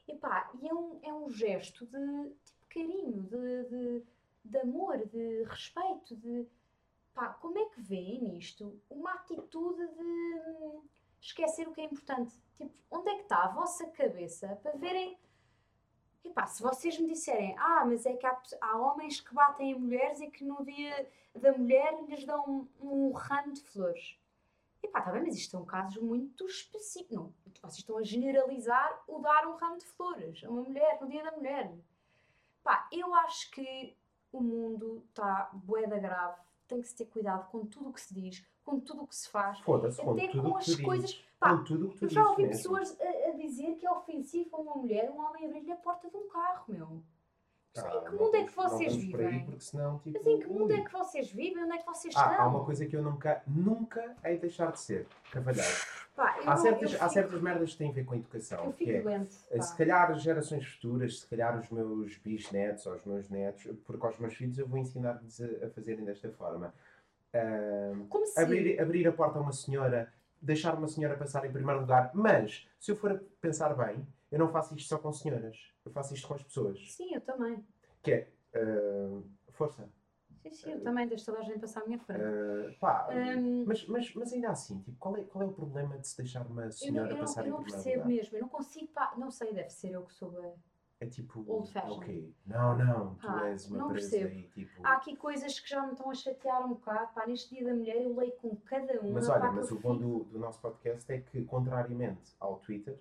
[0.07, 4.03] Epá, e é um, é um gesto de tipo, carinho, de, de,
[4.45, 6.47] de amor, de respeito, de
[7.13, 10.83] pá, como é que vêem nisto uma atitude de hum,
[11.21, 12.35] esquecer o que é importante?
[12.57, 15.17] Tipo, onde é que está a vossa cabeça para verem.
[16.23, 19.79] Epá, se vocês me disserem, ah, mas é que há, há homens que batem em
[19.79, 24.17] mulheres e que no dia da mulher lhes dão um, um ramo de flores.
[24.81, 27.15] Epá, está bem, mas isto são casos muito específicos.
[27.15, 31.07] Não, vocês estão a generalizar o dar um ramo de flores a uma mulher no
[31.07, 31.73] dia da mulher.
[32.63, 33.95] Pá, eu acho que
[34.38, 36.38] o mundo está boeda grave.
[36.67, 39.15] Tem que se ter cuidado com tudo o que se diz, com tudo o que
[39.15, 39.61] se faz.
[39.61, 41.09] Com Até com o as coisas.
[41.11, 41.25] dizes.
[41.39, 45.11] Pá, Com eu já ouvi pessoas a, a dizer que é ofensivo a uma mulher
[45.11, 47.03] um homem abrir-lhe a porta de um carro, meu.
[47.78, 49.45] Ah, em que mundo é que vocês vivem?
[49.45, 50.80] porque senão, tipo, Mas em que mundo ui.
[50.80, 51.63] é que vocês vivem?
[51.63, 52.45] Onde é que vocês Ah, estão?
[52.45, 55.07] há uma coisa que eu nunca, nunca hei de deixar de ser.
[55.32, 55.67] Cavalheiro.
[56.15, 58.17] Pá, Há não- certas, eu há fico- certas merdas que têm a ver com a
[58.17, 58.65] educação.
[58.65, 59.36] Eu fico é, doente.
[59.51, 59.63] eh, pá.
[59.63, 64.05] se calhar as gerações futuras, se calhar os meus bisnetos ou os meus netos, porque
[64.05, 66.73] aos meus filhos eu vou ensinar-lhes a, a fazerem desta forma.
[67.34, 68.39] Ahm, Como se.
[68.39, 70.11] abrir, abrir a porta a uma senhora,
[70.41, 74.39] deixar uma senhora passar em primeiro lugar, mas se eu for a pensar bem, eu
[74.39, 76.79] não faço isto só com senhoras, eu faço isto com as pessoas.
[76.93, 77.63] Sim, eu também.
[78.01, 79.21] Que é ah,
[79.51, 79.89] força.
[80.41, 82.21] Sim, sim, eu também deixo toda a gente passar à minha frente.
[82.21, 85.97] Ah, pá, Hum, mas, mas, mas ainda assim, tipo, qual, é, qual é o problema
[85.97, 88.03] de se deixar uma eu não, senhora eu não, passar eu em não primeiro percebo
[88.03, 88.15] lugar?
[88.15, 90.53] mesmo, eu não consigo, pá, não sei, deve ser eu que sou a...
[90.99, 91.97] É tipo, Old fashioned.
[91.97, 94.33] ok, não, não, tu Pá, és uma não presa percebo.
[94.33, 94.86] aí, tipo...
[94.86, 97.73] Há aqui coisas que já me estão a chatear um bocado, pá, neste dia da
[97.73, 100.39] mulher eu leio com cada uma, Mas olha, pá, mas eu o bom do, do
[100.39, 102.97] nosso podcast é que, contrariamente ao Twitter,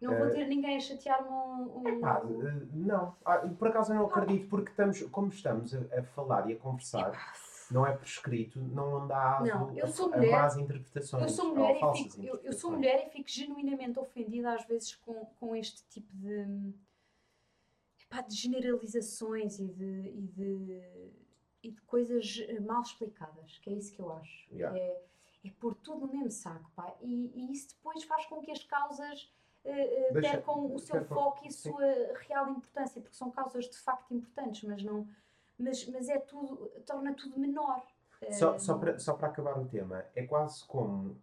[0.00, 1.78] Não vou eh, ter ninguém a chatear-me um...
[1.88, 5.98] um- Pá, eh, não, Ah, por acaso eu não acredito, porque estamos, como estamos a,
[5.98, 7.12] a falar e a conversar,
[7.70, 11.22] não é prescrito, não dá aso Não, eu a, sou a mulher- más interpretações.
[11.22, 14.64] Eu sou ou mulher, e fico, eu, eu sou mulher e fico genuinamente ofendida às
[14.66, 16.72] vezes com, com este tipo de,
[18.02, 21.12] epá, de generalizações e de, e, de,
[21.62, 24.48] e de coisas eh, mal explicadas, que é isso que eu acho.
[24.52, 24.76] Yeah.
[24.78, 25.02] É,
[25.44, 28.64] é pôr tudo no mesmo saco, pá, e, e isso depois faz com que as
[28.64, 29.30] causas
[29.64, 31.84] eh, eh, percam o seu foco e sua
[32.26, 35.06] real importância, porque são causas de facto importantes, mas não...
[35.58, 37.82] Mas, mas é tudo, torna tudo menor.
[38.32, 41.16] Só, Eh, só, para, só para acabar o tema, é quase como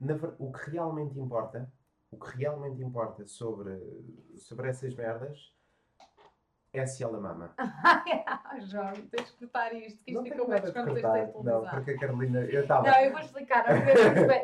[0.00, 1.70] na o que realmente importa,
[2.10, 3.78] o que realmente importa sobre,
[4.36, 5.52] sobre essas merdas
[6.72, 7.52] é se ela mama.
[7.58, 11.34] Ai, João, tens que cortar isto, que isto fica bem nada de quando cortar, tens
[11.36, 12.86] de não, porque a Carolina, eu estava...
[12.88, 13.64] Não, eu vou explicar.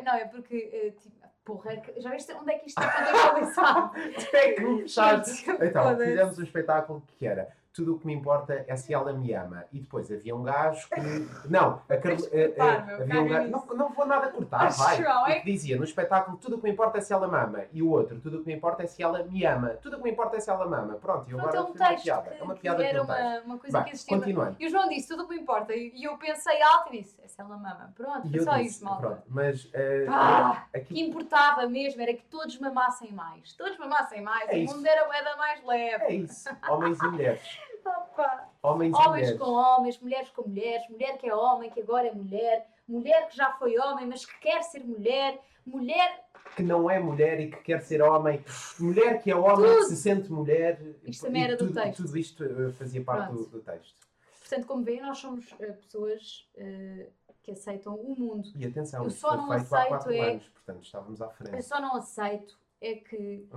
[0.03, 3.91] Não, é porque- eh, tipo, porra, é já viste onde é que isto está
[4.33, 5.49] é que me puxaste.
[5.61, 6.09] Então, Foda-se.
[6.11, 9.65] fizemos um espetáculo que era tudo o que me importa é se ela me ama.
[9.73, 10.99] E depois havia um gajo que.
[11.49, 13.49] Não, a Carol- eh, cortar, meu, havia um gajo.
[13.51, 15.31] Não, não vou nada cortar, Ah, vai.
[15.33, 17.63] É que dizia no espetáculo tudo o que me importa é se ela mama.
[17.73, 19.69] E o outro, tudo o que me importa é se ela me ama.
[19.81, 20.95] Tudo o que me importa é se ela mama.
[20.95, 22.29] Pronto, e eu Pronto, é agora um fiz uma texto piada.
[22.29, 23.19] que, É uma piada que era texto.
[23.19, 24.17] uma, uma coisa Vai, que existia.
[24.17, 24.55] continuando.
[24.59, 25.75] E o João disse tudo o que me importa.
[25.75, 27.91] E eu pensei alto e disse, é ela mama.
[27.95, 29.01] Pronto, foi só disse, isso, malta.
[29.01, 33.51] pronto, mas eh, Ah, aqui que importava mesmo era que todos mamassem mais.
[33.53, 34.47] Todos mamassem mais.
[34.49, 36.03] É o mundo era moeda mais leve.
[36.05, 36.49] é isso.
[36.69, 37.59] Homens e mulheres.
[37.85, 38.49] Opa.
[38.63, 39.37] Homens, Homens mulheres.
[39.39, 43.37] com homens, mulheres com mulheres, mulher que é homem, que agora é mulher, mulher que
[43.37, 46.25] já foi homem, mas que quer ser mulher, mulher.
[46.55, 48.43] que não é mulher e que quer ser homem,
[48.79, 49.77] mulher que é homem Tudo.
[49.79, 50.81] que se sente mulher.
[51.03, 52.03] Isto também era do tudo, texto.
[52.03, 53.95] Tudo isto eh, fazia parte do, do texto.
[54.39, 57.09] Portanto, como veem, nós somos eh, pessoas eh,
[57.43, 58.49] que aceitam o mundo.
[58.55, 61.61] E atenção, Eu só não aceito 4 é- anos, portanto estávamos à Eu frente.
[61.63, 63.47] só não aceito é que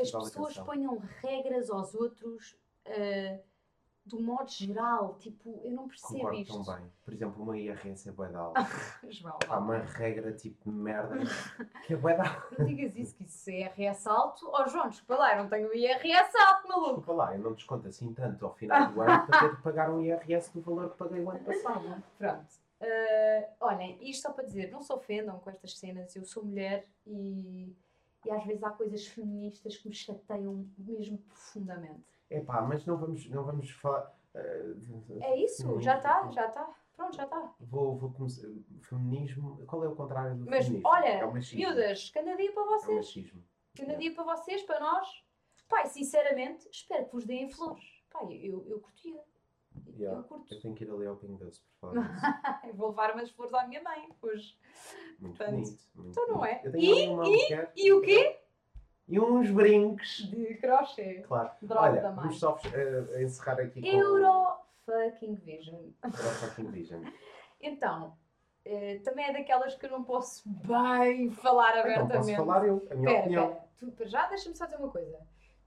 [0.00, 3.40] as pessoas ponham regras aos outros eh,
[4.06, 5.16] do modo geral.
[5.18, 6.64] Tipo, eu não percebo Concordo isto.
[6.64, 6.92] tão bem.
[7.04, 8.60] Por exemplo, uma IRS é bué de alta.
[9.10, 11.16] João, Há uma regra tipo de merda
[11.86, 12.56] que é bué de alta.
[12.58, 14.50] não digas isso, que isso é IRS alto.
[14.52, 16.96] Oh, João, desculpa lá, eu não tenho IRS alto, maluco.
[16.96, 19.90] Desculpa lá, eu não desconto assim tanto ao final do ano para ter que pagar
[19.90, 22.02] um IRS do valor que paguei o ano passado.
[22.18, 22.64] Pronto.
[22.80, 26.14] Eh, olhem, isto só para dizer, não se ofendam com estas cenas.
[26.14, 27.74] Eu sou mulher e,
[28.26, 32.04] e às vezes há coisas feministas que me chateiam mesmo profundamente.
[32.30, 34.12] Epá, mas não vamos, não vamos falar.
[34.34, 35.80] de- É isso, feminismo.
[35.82, 36.74] já está, já está.
[36.96, 37.54] Pronto, já está.
[37.60, 38.48] Vou, vou começar.
[38.80, 39.64] Feminismo.
[39.66, 40.88] Qual é o contrário do Mas feminismo?
[40.88, 41.58] olha, é o machismo.
[41.58, 42.96] miúdas, cada dia para É o vocês.
[42.96, 43.42] machismo.
[43.76, 45.24] Cada dia para vocês, para nós.
[45.68, 47.84] Pai, sinceramente, espero que vos deem flores.
[48.10, 49.20] Pai, eu, eu curtia.
[49.96, 50.20] Yeah.
[50.20, 50.54] Eu curto.
[50.54, 51.92] Eu tenho que ir ali ao Pingo Doce por.
[52.64, 54.56] Eu vou levar umas flores à minha mãe hoje.
[55.18, 55.78] Muito Portanto, bonito.
[55.94, 56.54] Muito então não bonito.
[56.54, 56.62] é?
[56.64, 58.40] Eu tenho E- mulher E o quê?
[59.08, 60.28] E uns brincos.
[60.30, 61.22] De crochê.
[61.26, 61.50] Claro.
[61.62, 65.76] Droga Olha, da vamos só eh, encerrar aqui com Euro fucking Vision.
[66.02, 67.02] Euro fucking Vision.
[67.66, 68.14] Então,
[68.62, 72.16] eh, também é daquelas que eu não posso bem falar Então abertamente.
[72.16, 73.48] posso falar eu, a minha Pera, opinião.
[73.48, 75.18] pera, tu, para já deixa-me só dizer uma coisa.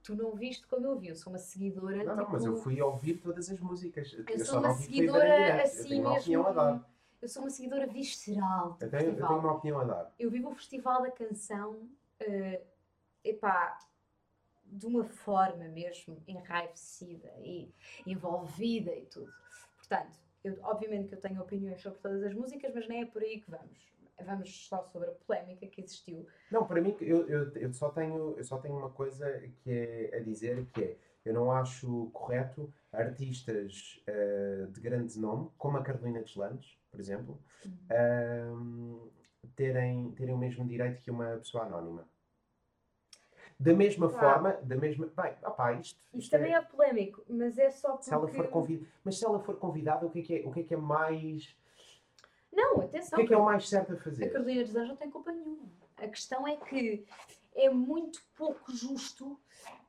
[0.04, 1.98] Tu não viste como eu vi, eu sou uma seguidora.
[2.04, 4.14] Não, não, tipo, mas eu fui ouvir todas as músicas.
[4.14, 5.28] eu só sou não uma seguidora.
[5.58, 6.22] Eu assim uma mesmo.
[6.22, 6.90] opinião a dar.
[7.20, 10.14] Eu sou uma seguidora visceral Eu tenho, eu tenho uma opinião a dar.
[10.20, 12.62] Eu vivo o Festival da Canção, eh,
[13.24, 13.78] epá,
[14.66, 17.74] de uma forma mesmo enraivecida e
[18.06, 19.32] envolvida e tudo.
[19.78, 23.22] Portanto, eu, obviamente que eu tenho opiniões sobre todas as músicas, mas nem é por
[23.22, 23.88] aí que vamos.
[24.26, 26.26] Vamos só sobre a polémica que existiu.
[26.52, 30.18] Não, para mim, eu, eu, eu, só tenho, eu só tenho uma coisa que é
[30.18, 35.84] a dizer, que é, eu não acho correto artistas eh, de grande nome, como a
[35.84, 37.40] Carolina Deslandes, por exemplo,
[37.92, 39.08] ahm,
[39.56, 42.08] terem, terem o mesmo direito que uma pessoa anónima.
[43.60, 45.08] Da mesma forma, da mesma...
[45.08, 48.04] Bem, opá, isto, Isto isto também é polémico, mas é só porque...
[48.06, 48.92] Se ela for convidada...
[49.04, 50.78] Mas se ela for convidada, o que é que é, o que é, que é
[50.78, 51.56] mais...
[52.54, 53.18] Não, O atenção.
[53.18, 54.30] que é que é o mais certo a A fazer?
[54.30, 55.70] Carolina dos Anjos não tem culpa nenhuma.
[55.98, 57.06] A questão é que
[57.56, 59.40] é muito pouco justo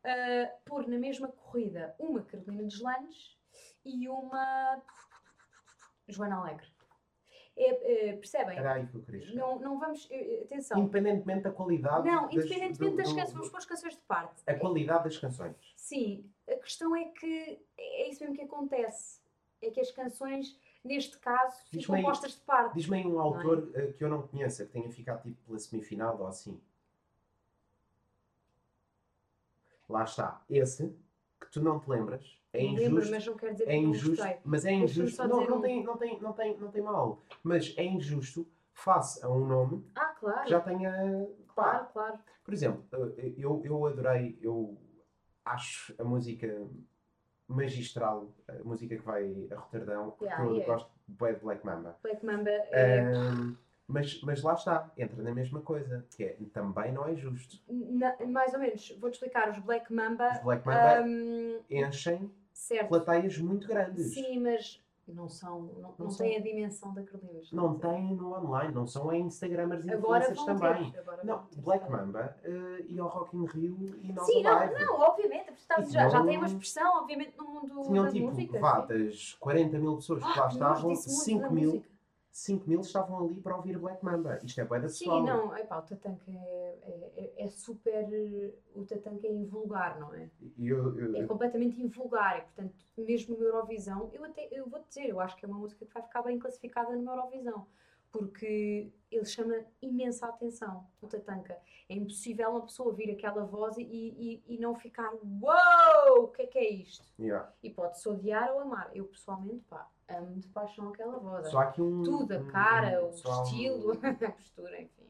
[0.04, 3.36] ah, pôr na mesma corrida uma Carolina dos Landes
[3.84, 4.80] e uma
[6.08, 6.66] Joana Alegre.
[7.60, 8.56] É, é, percebem?
[8.56, 9.34] Era aí que eu queria chegar.
[9.40, 10.06] Não, não vamos.
[10.12, 10.78] eh, Atenção.
[10.78, 12.06] Independentemente da qualidade...
[12.06, 14.42] Não, das- independentemente do- das canções, vamos pôr as canções de parte.
[14.46, 15.56] A qualidade das canções.
[15.76, 19.20] Sim, a questão é que é isso mesmo que acontece.
[19.60, 22.74] É que as canções, neste caso, ficam postas de parte.
[22.74, 26.16] Diz-me aí um autor eh, que eu não conheça, que tenha ficado tipo pela semifinal
[26.20, 26.60] ou assim.
[29.88, 30.44] Lá está.
[30.48, 30.94] Esse,
[31.40, 33.10] que tu não te lembras, é Não lembro, injusto.
[33.14, 34.36] mas não quer dizer que É não injusto, gostei.
[34.44, 35.28] mas é injusto.
[35.28, 37.22] Não, não, um- tem, não, tem, não, tem, não tem mal.
[37.42, 40.42] Mas é injusto face a um nome Ah, claro.
[40.44, 41.28] que já tenha.
[41.54, 42.18] Pá, Claro, claro.
[42.44, 42.84] Por exemplo,
[43.18, 44.78] eh, eu, eu adorei, eu
[45.44, 46.66] acho a música
[47.48, 50.72] magistral, a música que vai a Roterdão, porque Yeah, eu yeah.
[50.72, 51.96] gosto bué de Black Mamba.
[52.02, 53.00] Black Mamba é.
[53.00, 53.56] Ahm,
[53.88, 57.58] mas, mas lá está, entra na mesma coisa, que é também não é justo.
[57.68, 59.50] na- mais ou menos, vou-te explicar.
[59.50, 60.30] Os Black Mamba.
[60.32, 62.88] Os Black Mamba hum, enchem certo.
[62.88, 64.12] plateias muito grandes.
[64.12, 65.62] Sim, mas não são.
[65.62, 67.38] Não, não, Não têm a dimensão da Carolina.
[67.40, 70.92] dos Não têm no online, não são em Instagramers e influencers também.
[70.92, 71.02] ter.
[71.24, 71.92] Não, ter, Black sabe?
[71.96, 74.84] Mamba eh, e ao Rock in Rio e nós Sim, não, Alive.
[74.84, 75.46] não, obviamente.
[75.46, 78.58] porque tá- já, já tinham- tem uma expressão, obviamente, no mundo Tinham da tipo, música.
[78.60, 79.04] vá, sim.
[79.06, 81.97] das 40 mil pessoas que lá Ah, nós estavam, disse muito 5 da mil, música.
[82.38, 84.38] 5 mil estavam ali para ouvir Black Mamba.
[84.44, 85.20] Isto é bué da pessoal.
[85.20, 88.06] Sim, não, epá, o Tatanka é, é, é- é super.
[88.76, 90.30] O Tatanka é invulgar, não é?
[90.56, 95.08] Eu, eu- É completamente invulgar e, portanto, mesmo no Eurovisão, eu até eu vou dizer,
[95.08, 97.66] eu acho que é uma música que vai ficar bem classificada no Eurovisão,
[98.12, 101.56] porque ele chama imensa atenção, o Tatanka.
[101.88, 106.24] É impossível uma pessoa ouvir aquela voz e, e, e não ficar Uou!
[106.24, 107.02] O que é que é isto?
[107.18, 107.50] yeah.
[107.62, 108.90] E pode-se odiar ou amar.
[108.94, 111.48] Eu, pessoalmente, pá, amo de paixão aquela voz.
[111.48, 112.02] Só aqui um.
[112.02, 113.92] Tudo, a cara, um- o há um- estilo,
[114.26, 115.06] a postura, enfim.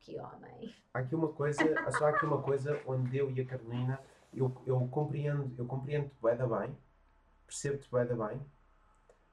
[0.00, 0.72] Que homem.
[0.92, 1.60] Há aqui uma coisa,
[1.98, 4.00] só há aqui uma coisa onde eu e a Carolina,
[4.32, 6.76] eu, eu compreendo, eu compreendo-te da bem,
[7.46, 8.40] percebo-te bué da bem,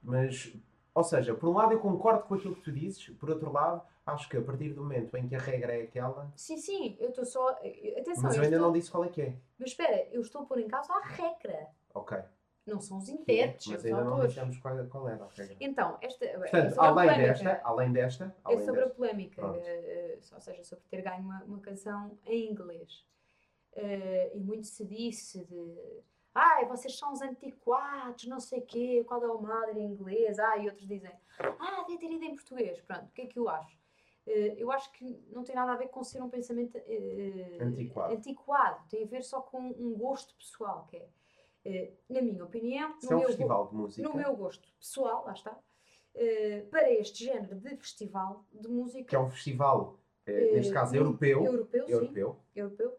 [0.02, 0.52] mas,
[0.94, 3.82] ou seja, por um lado eu concordo com aquilo que tu dizes, por outro lado,
[4.04, 7.10] acho que a partir do momento em que a regra é aquela, Sim, sim, eu
[7.10, 7.48] estou só.
[7.50, 8.60] Atenção, mas eu eu ainda estou...
[8.60, 9.36] não disse qual é que é.
[9.58, 11.68] Mas espera, eu estou a pôr em causa a regra.
[11.94, 12.18] Ok.
[12.64, 15.56] Não são os que é, intérpretes, mas ainda não dissemos qual, qual era a regra.
[15.60, 16.24] Então, esta.
[16.24, 17.32] é Portanto, sobre a além polémica.
[17.32, 19.58] desta, além desta, É além sobre a desta, polémica, Pronto.
[19.58, 23.04] eh, eh, ou seja, sobre ter ganho uma, uma canção em inglês.
[23.74, 26.02] Eh, e muito se disse de.
[26.34, 30.38] Ai, vocês são os antiquados, não sei o quê, qual é o mal em inglês?
[30.38, 32.80] Ah, e outros dizem, ah, devia ter ido em português.
[32.80, 33.76] Pronto, o que é que eu acho?
[34.26, 38.14] Eh, eu acho que não tem nada a ver com ser um pensamento eh, Antiquado.
[38.14, 38.88] antiquado.
[38.88, 41.08] Tem a ver só com um gosto pessoal, que é,
[41.64, 45.24] eh, na minha opinião, no é um meu festival de música, no meu gosto pessoal,
[45.26, 45.58] lá está,
[46.70, 51.44] para este género de festival de música que é um festival, neste caso, mu- europeu,
[51.44, 52.98] europeu, sim, europeu, europeu,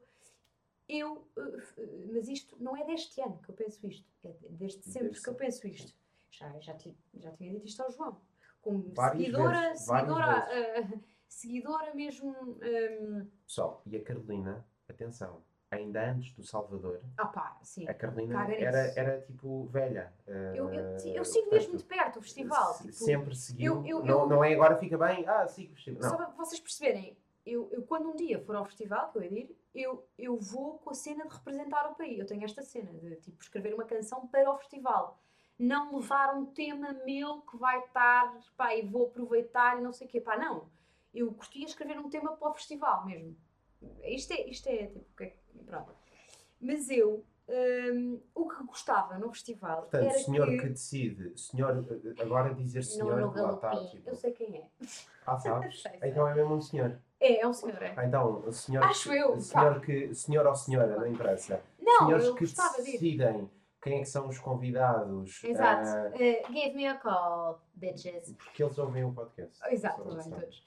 [0.87, 4.49] eu, eh, eh, mas isto não é deste ano que eu penso isto, é de-
[4.49, 5.93] desde sempre que eu penso isto.
[6.31, 8.19] Já, já, ti- já tinha dito isto ao João,
[8.61, 10.83] como Várias seguidora, vezes, seguidora, eh,
[11.29, 17.87] seguidora mesmo, ehm, Pessoal, e a Carolina, atenção, ainda antes do Salvador, ah pá, sim,
[17.87, 20.13] a Carolina era, era tipo velha.
[20.55, 23.85] eu, eu, eu sigo mesmo de perto o festival, tipo, sempre seguiu.
[23.85, 26.03] eu- não, não é agora fica bem, ah, sigo o festival.
[26.03, 26.17] Só Não.
[26.17, 27.15] para vocês perceberem,
[27.45, 30.77] eu, eu quando um dia for ao festival, que eu ia ir, eu, eu vou
[30.79, 32.19] com a cena de representar o país.
[32.19, 35.19] Eu tenho esta cena de tipo escrever uma canção para o festival.
[35.57, 40.07] Não levar um tema meu que vai estar, pá, e vou aproveitar e não sei
[40.07, 40.21] o quê.
[40.21, 40.69] Pá, não.
[41.13, 43.35] Eu curtia escrever um tema para o festival mesmo.
[44.03, 45.93] Isto é, isto é tipo, que é que- pronto.
[46.59, 50.57] Mas eu hum, o que gostava no festival Portanto, era senhor que...
[50.57, 50.69] que...
[50.69, 51.85] decide, senhor,
[52.19, 54.67] agora dizer senhor, Não, no lá está, tipo, Eu sei quem é.
[55.25, 55.83] ah, sabes?
[56.01, 56.99] Então é mesmo um senhor.
[57.25, 57.93] É, é um senhor, é.
[57.95, 61.61] Ah, Então, o senhor, Acho que, eu, o senhor, que, senhor ou senhora, não interessa.
[61.81, 62.91] Não, Senhores eu que gostava de ir.
[62.93, 63.49] decidem
[63.81, 65.43] quem é que são os convidados.
[65.43, 65.87] Exato.
[65.87, 68.33] ah, Eh, give me a call, bitches.
[68.33, 69.57] porque eles ouvem o podcast.
[69.71, 70.39] Exato, Só bem, atenção.
[70.39, 70.65] todos.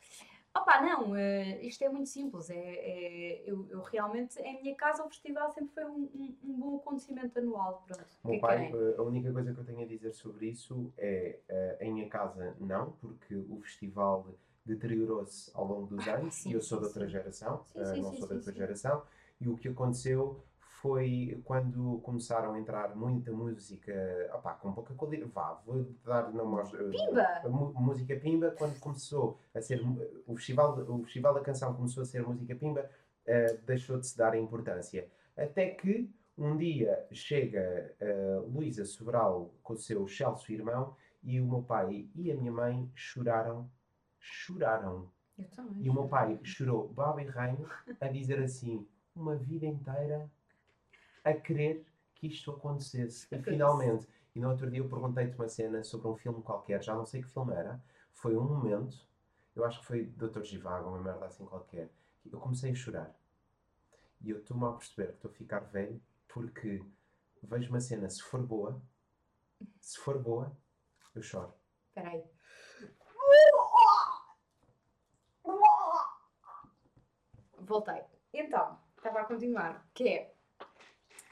[0.56, 2.48] Opa, não, eh, isto é muito simples.
[2.48, 6.52] É, é- eu, eu realmente, em minha casa, o festival sempre foi um, um- um
[6.58, 7.84] bom acontecimento anual.
[7.86, 8.00] Pronto.
[8.02, 10.14] O que meu é que pai, eh, a única coisa que eu tenho a dizer
[10.14, 14.26] sobre isso é, eh, em minha casa não, porque o festival
[14.66, 17.10] deteriorou-se ao longo dos Ah, anos sim, e eu sou sim, de outra sim.
[17.12, 18.58] geração, eh, sim, não sou da tua sim.
[18.58, 19.02] geração,
[19.40, 23.92] e o que aconteceu foi quando começaram a entrar muita música,
[24.34, 27.42] opá, com pouca qualidade, vá, vou dar nomes, eh, Pimba!
[27.80, 29.80] música Pimba, quando começou a ser
[30.26, 32.88] o festival, o festival da canção começou a ser música Pimba,
[33.26, 35.08] eh, deixou de se dar importância.
[35.36, 41.46] Até que um dia chega eh, Luísa Sobral com o seu Celso irmão e o
[41.46, 43.68] meu pai e a minha mãe choraram,
[44.26, 45.10] choraram.
[45.38, 45.84] Eu também.
[45.84, 47.68] E o meu pai chorou baba e rainho
[48.00, 50.30] a dizer assim, uma vida inteira
[51.24, 53.26] a querer que isto acontecesse.
[53.30, 56.94] E finalmente, e no outro dia eu perguntei-te uma cena sobre um filme qualquer, já
[56.94, 57.80] não sei que filme era,
[58.12, 59.06] foi um momento,
[59.54, 60.42] eu acho que foi Dr.
[60.42, 61.90] Givago, uma merda assim qualquer,
[62.22, 63.14] que eu comecei a chorar.
[64.22, 66.82] E eu estou-me a perceber que estou a ficar velho porque
[67.42, 68.80] vejo uma cena, se for boa,
[69.80, 70.56] se for boa,
[71.14, 71.52] eu choro.
[71.88, 72.35] Espera aí.
[77.66, 78.02] Voltei.
[78.32, 79.86] Então, estava a continuar.
[79.94, 80.34] Que é.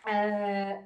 [0.04, 0.82] ah,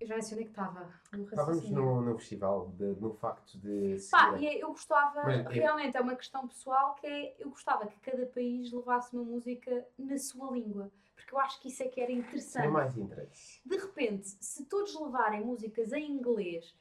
[0.00, 4.32] eu já mencionei que estava no Estávamos no, no festival, de- no facto de Pá,
[4.32, 7.86] seguir- e eu gostava, Mas é- realmente é uma questão pessoal que é, eu gostava
[7.86, 11.88] que cada país levasse uma música na sua língua, porque eu acho que isso é
[11.88, 12.68] que era interessante.
[12.68, 13.60] mais interesse.
[13.64, 16.74] De repente, se todos levarem músicas em inglês,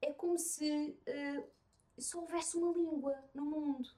[0.00, 1.44] é como se eh,
[1.98, 3.88] só houvesse uma língua no mundo.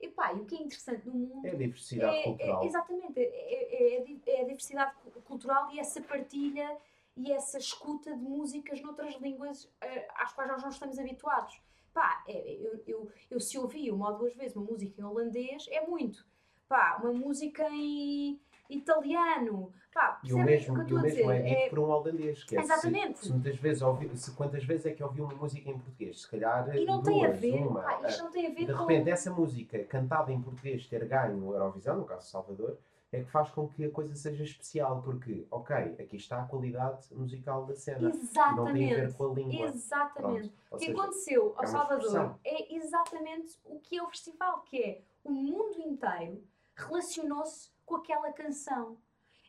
[0.00, 2.62] E pá, e o que é interessante no mundo É a diversidade é- cultural.
[2.62, 6.76] é- exatamente, é, é- é a é a diversidade cu- cultural e essa partilha
[7.16, 11.58] e essa escuta de músicas noutras línguas eh, às quais nós não estamos habituados.
[11.94, 15.66] Pá, é- eu, eu, eu se ouvi uma ou duas vezes uma música em holandês,
[15.70, 16.26] é muito.
[16.68, 18.38] Pá, uma música em
[18.70, 19.72] italiano.
[19.92, 21.56] Pá, E o mesmo, que eu estou a é dizer?
[21.56, 22.44] dito por um holandês.
[22.44, 23.18] Que é se- Exatamente.
[23.20, 26.20] Se, muitas vezes ouvi, se quantas vezes é que ouvi uma música em português?
[26.22, 27.80] Se calhar E não duas, tem a ver, uma.
[27.82, 28.78] pá, isto ah, não tem a ver de com...
[28.80, 32.76] repente, essa música cantada em português ter ganho o Eurovisão, no caso de Salvador,
[33.12, 37.06] é que faz com que a coisa seja especial, porque, ok, aqui está a qualidade
[37.14, 37.98] musical da cena.
[37.98, 38.94] E não tem a Exatamente.
[38.96, 39.66] ver com a língua.
[39.68, 40.52] Exatamente.
[40.70, 44.82] O que seja, aconteceu ao é Salvador é exatamente o que é o festival, que
[44.82, 46.42] é o mundo inteiro
[46.74, 48.98] relacionou-se com aquela canção.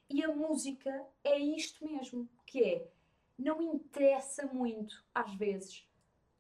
[0.09, 2.88] E a música é isto mesmo, que é,
[3.38, 5.85] não interessa muito, às vezes,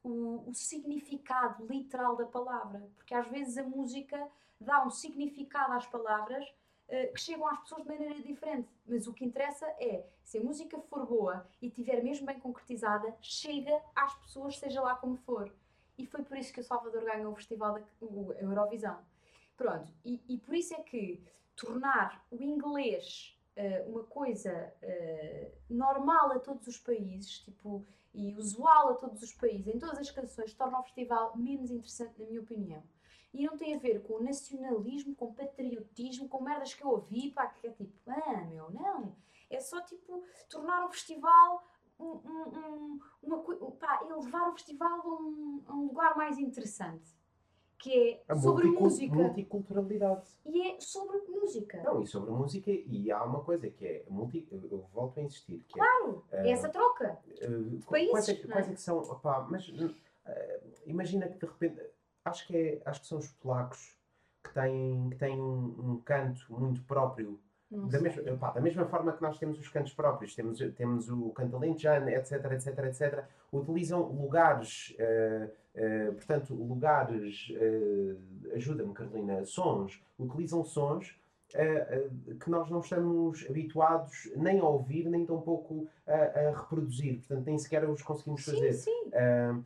[0.03, 4.29] o, o significado literal da palavra, porque às vezes a música
[4.59, 6.47] dá um significado às palavras
[6.87, 8.69] eh, que chegam às pessoas de maneira diferente.
[8.85, 13.13] Mas o que interessa é, se a música for boa e estiver mesmo bem concretizada,
[13.21, 15.53] chega às pessoas, seja lá como for.
[15.97, 18.97] E foi por isso que o Salvador ganhou o festival da o Eurovisão.
[19.57, 21.21] Pronto, e, e por isso é que
[21.57, 24.51] tornar o inglês eh, uma coisa
[24.81, 27.83] eh, normal a todos os países, tipo,
[28.13, 32.19] e usual a todos os países, em todas as canções, torna o festival menos interessante,
[32.19, 32.83] na minha opinião.
[33.33, 37.47] E não tem a ver com nacionalismo, com patriotismo, com merdas que eu ouvi, pá,
[37.47, 39.15] que é tipo, ah, meu, não.
[39.49, 41.63] É só tipo tornar o festival
[41.99, 46.37] um, um, um, uma coisa, pá, elevar o festival a um, a um lugar mais
[46.37, 47.16] interessante.
[47.79, 49.15] Que é A sobre música.
[49.15, 50.27] multiculturalidade.
[50.45, 51.81] E é sobre música.
[51.83, 55.63] Não, e sobre música, e há uma coisa que é, multi, eu volto a insistir,
[55.67, 57.19] que Claro, é Eh, essa troca.
[57.39, 58.53] é, uh, países, quais, é, que- não é?
[58.57, 59.93] quais é que são, opá, mas uh,
[60.85, 61.81] imagina que de repente,
[62.25, 63.95] acho que, é, acho que são os polacos
[64.43, 68.01] que têm, que têm um, um canto muito próprio, Não da sei.
[68.01, 71.55] mesma, opá, da mesma forma que nós temos os cantos próprios, temos, temos o canto
[71.55, 78.15] alentejano, etc, etc, etc, utilizam lugares, eh, eh, portanto, lugares, eh,
[78.55, 81.15] ajuda-me Carolina, sons, utilizam sons
[81.53, 82.09] eh,
[82.43, 87.59] que nós não estamos habituados nem a ouvir, nem tampouco a, a reproduzir, portanto, nem
[87.59, 88.73] sequer os conseguimos Sim, fazer.
[88.73, 89.11] sim.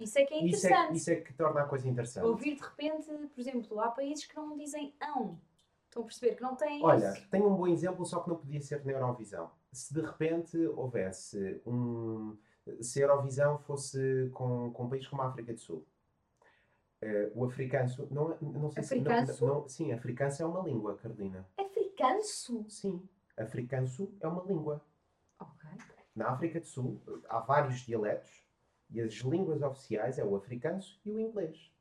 [0.01, 0.91] Isso é que é isso, interessante.
[0.91, 2.25] é, isso é que torna a coisa interessante.
[2.25, 5.39] Ouvir de repente, por exemplo, há países que não dizem ão.
[5.87, 7.29] Estão a perceber que não têm Olha, isso.
[7.29, 9.49] tenho um bom exemplo, só que não podia ser na Eurovisão.
[9.71, 12.35] Se de repente houvesse um.
[12.81, 15.85] Se a Eurovisão fosse com, com um país como a África do Sul.
[17.01, 18.07] Eh, o africanço.
[18.11, 19.33] Não, não sei Africanço?
[19.33, 19.41] se.
[19.43, 21.45] Não, não, sim, africanço é uma língua, Carolina.
[21.57, 22.65] Africanço?
[22.69, 24.81] Sim, africanço é uma língua.
[25.39, 25.69] Ok.
[26.15, 28.43] na África do Sul há vários dialetos
[28.91, 31.71] e as línguas oficiais é o africano e o inglês.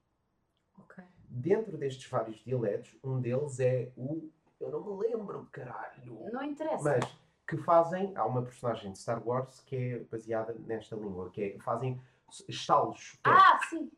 [0.79, 1.05] Ok.
[1.29, 4.31] Dentro destes vários dialetos, um deles é o.
[4.59, 6.19] Eu não me lembro, caralho.
[6.33, 6.83] Não interessa.
[6.83, 7.05] Mas
[7.47, 8.13] que fazem.
[8.17, 12.01] Há uma personagem de Star Wars que é baseada nesta língua, que é, fazem
[12.49, 13.19] estalos.
[13.27, 13.90] é- Ah, sim.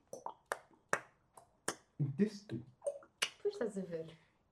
[2.18, 2.60] Isto,
[3.42, 4.06] Pois estás a ver.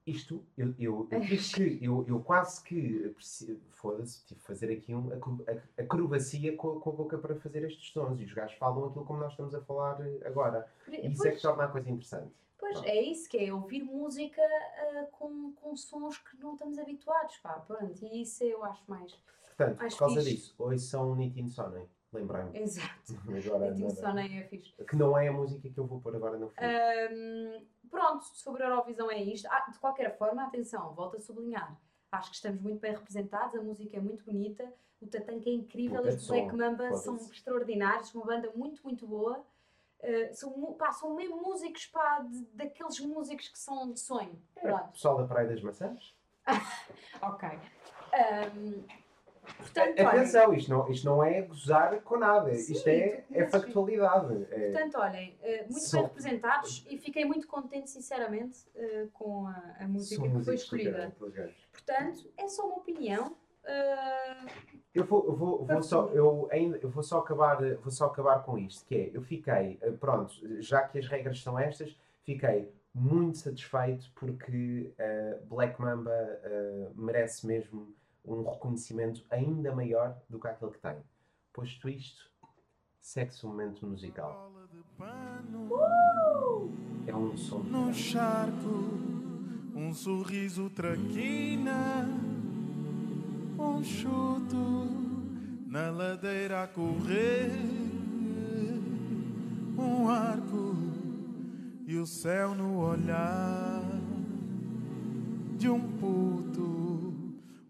[0.07, 1.09] isto, eu, eu,
[1.55, 3.15] que, eu, eu quase que.
[3.71, 8.21] Foda-se, tive que fazer aqui acro- a- acrobacia com, a- boca para fazer estes sons.
[8.21, 10.69] E os gajos falam aquilo como nós estamos a falar eh, agora.
[10.89, 12.33] E isso é que torna a coisa interessante.
[12.59, 17.37] pois é isso que é ouvir música ah, com, com sons que não estamos habituados,
[17.39, 17.55] pá.
[17.61, 19.13] Pronto, e isso eu acho mais.
[19.57, 20.31] Portanto, Mais por causa fixe.
[20.37, 21.87] disso, hoje são Nitin Sonnen.
[22.13, 22.59] Lembrei-me.
[22.59, 23.13] Exato.
[23.47, 23.91] Agora, nada.
[23.95, 24.73] só é fixe.
[24.85, 26.57] Que não é a música que eu vou pôr agora no fim.
[27.13, 29.47] Hum, pronto, sobre a Eurovisão é isto.
[29.51, 31.77] Ah, de qualquer forma, atenção, volto a sublinhar.
[32.11, 36.03] Acho que estamos muito bem representados, a música é muito bonita, o Tatanka é incrível,
[36.03, 39.45] Puta os Black Mamba são extraordinários, uma banda muito, muito boa.
[40.01, 44.37] Uh, são, pá, são mesmo músicos, pá, de- daqueles músicos que são de sonho.
[44.57, 46.15] É, Pronto, pessoal da Praia das Maçãs?
[47.23, 47.49] ok.
[48.57, 48.83] Hum,
[49.57, 52.55] portanto, olhem, Atenção, isto não, isto não é gozar com nada.
[52.55, 54.47] Sim, isto é, é factualidade.
[54.51, 59.47] É, Portanto, olhem, uh, muito São- bem representados e fiquei muito contente, sinceramente, uh, com
[59.47, 61.15] a, a música são que foi escolhida.
[61.73, 63.37] Portanto, é só uma opinião.
[63.65, 64.49] Uh,
[64.95, 68.43] Eu vou, eu vou, vou só, eu ainda, eu vou só acabar, vou só acabar
[68.43, 72.73] com isto, que é, eu fiquei, eh, pronto, já que as regras são estas, fiquei
[72.93, 77.95] muito satisfeito porque eh, Black Mamba eh, merece mesmo
[78.25, 80.97] um reconhecimento ainda maior do que aquele que tem.
[81.53, 82.31] Posto isto,
[83.01, 84.53] segue-se o momento musical.
[84.97, 85.69] Pano
[87.07, 87.59] É um som.
[87.59, 88.69] num charco,
[89.75, 92.07] um sorriso traquina,
[93.59, 94.87] um chuto
[95.67, 97.51] na ladeira a correr,
[99.79, 100.75] um arco
[101.87, 103.83] e o céu no olhar
[105.57, 106.70] de um puto,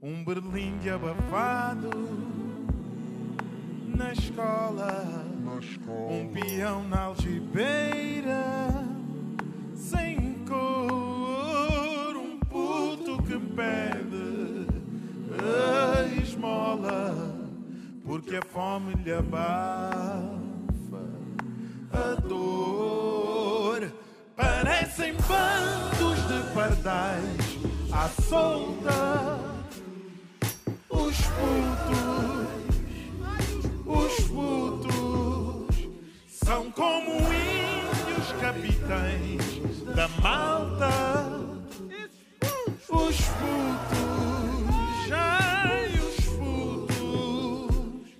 [0.02, 1.90] um berlinde abafado
[3.86, 5.26] na escola.
[6.08, 8.72] Um peão na algibeira,
[9.74, 14.66] sem cor, um puto que pede
[15.38, 17.36] a esmola,
[18.04, 20.30] porque a fome lhe abafa
[21.92, 23.92] a dor.
[24.34, 27.58] Parecem bandos de pardais
[27.92, 29.49] à solta,
[31.38, 32.60] putos
[33.92, 35.88] os putos
[36.28, 40.90] são como índios capitães da malta.
[42.88, 48.14] Os putos, ai, os putos.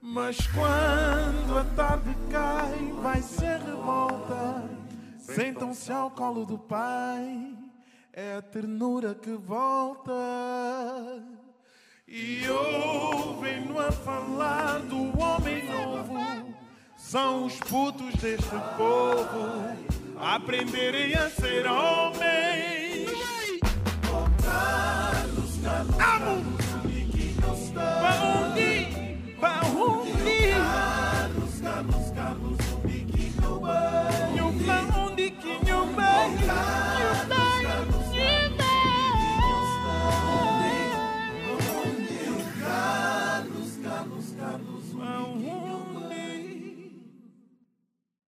[0.00, 4.70] Mas quando a tarde cai, vai ser revolta.
[5.18, 7.56] Sentam-se ao colo do pai,
[8.12, 10.12] é a ternura que volta.
[12.12, 16.18] E ouvem-no a falar do homem novo.
[16.96, 19.76] São os putos deste povo
[20.18, 23.10] aprenderem a ser homens.
[25.96, 26.50] Vamos!